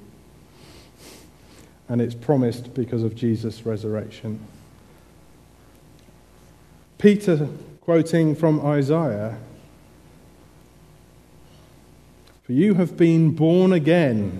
And 1.87 2.01
it's 2.01 2.15
promised 2.15 2.73
because 2.73 3.03
of 3.03 3.15
Jesus' 3.15 3.65
resurrection. 3.65 4.45
Peter, 6.97 7.47
quoting 7.81 8.35
from 8.35 8.65
Isaiah, 8.65 9.37
For 12.43 12.53
you 12.53 12.75
have 12.75 12.95
been 12.95 13.31
born 13.31 13.73
again, 13.73 14.39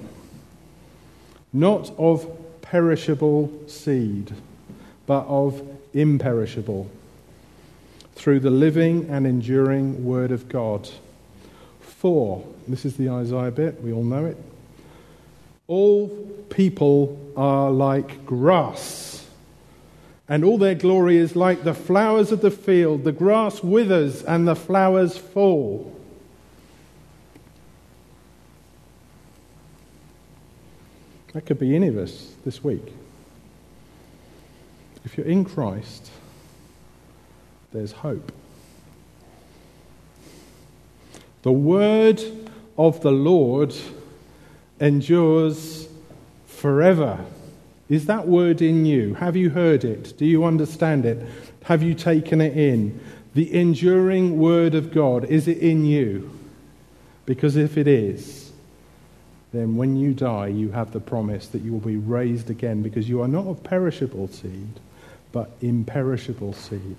not 1.52 1.92
of 1.98 2.28
perishable 2.62 3.52
seed, 3.68 4.34
but 5.06 5.26
of 5.26 5.62
imperishable, 5.94 6.90
through 8.16 8.40
the 8.40 8.52
living 8.52 9.10
and 9.10 9.26
enduring 9.26 10.06
Word 10.06 10.32
of 10.32 10.48
God. 10.48 10.90
For, 11.80 12.46
this 12.68 12.86
is 12.86 12.98
the 12.98 13.10
Isaiah 13.10 13.52
bit, 13.52 13.82
we 13.82 13.92
all 13.92 14.04
know 14.04 14.26
it. 14.26 14.38
All 15.68 16.10
people 16.50 17.20
are 17.36 17.72
like 17.72 18.26
grass, 18.26 19.25
and 20.28 20.44
all 20.44 20.58
their 20.58 20.76
glory 20.76 21.18
is 21.18 21.36
like 21.36 21.64
the 21.64 21.74
flowers 21.74 22.32
of 22.32 22.42
the 22.42 22.52
field. 22.52 23.04
The 23.04 23.12
grass 23.12 23.64
withers 23.64 24.24
and 24.24 24.48
the 24.48 24.56
flowers 24.56 25.18
fall. 25.18 25.92
That 31.34 31.46
could 31.46 31.60
be 31.60 31.76
any 31.76 31.88
of 31.88 31.98
us 31.98 32.34
this 32.44 32.64
week. 32.64 32.94
If 35.04 35.18
you're 35.18 35.28
in 35.28 35.46
Christ, 35.46 36.10
there's 37.72 37.92
hope. 37.92 38.32
The 41.44 41.52
word 41.52 42.24
of 42.78 43.02
the 43.02 43.12
Lord 43.12 43.76
endures 44.80 45.88
forever. 46.48 47.24
Is 47.88 48.08
that 48.08 48.28
word 48.28 48.62
in 48.62 48.86
you? 48.86 49.14
Have 49.16 49.36
you 49.36 49.52
heard 49.52 49.84
it? 49.84 50.18
Do 50.18 50.26
you 50.26 50.44
understand 50.44 51.06
it? 51.06 51.28
Have 51.66 51.84
you 51.84 51.94
taken 51.94 52.42
it 52.42 52.58
in? 52.58 53.00
The 53.36 53.54
enduring 53.54 54.40
word 54.40 54.76
of 54.76 54.92
God, 54.92 55.26
is 55.26 55.48
it 55.48 55.58
in 55.60 55.86
you? 55.86 56.32
Because 57.26 57.56
if 57.56 57.78
it 57.78 57.88
is, 57.88 58.52
then 59.52 59.76
when 59.76 59.96
you 59.96 60.14
die, 60.14 60.48
you 60.48 60.72
have 60.72 60.92
the 60.92 61.00
promise 61.00 61.48
that 61.48 61.62
you 61.62 61.72
will 61.72 61.80
be 61.80 61.98
raised 61.98 62.50
again 62.50 62.82
because 62.82 63.08
you 63.08 63.22
are 63.22 63.28
not 63.28 63.48
of 63.48 63.64
perishable 63.64 64.28
seed, 64.28 64.80
but 65.32 65.52
imperishable 65.62 66.54
seed. 66.54 66.98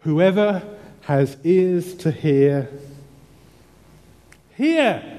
Whoever 0.00 0.62
has 1.02 1.36
ears 1.44 1.94
to 1.96 2.10
hear, 2.10 2.68
hear. 4.56 5.17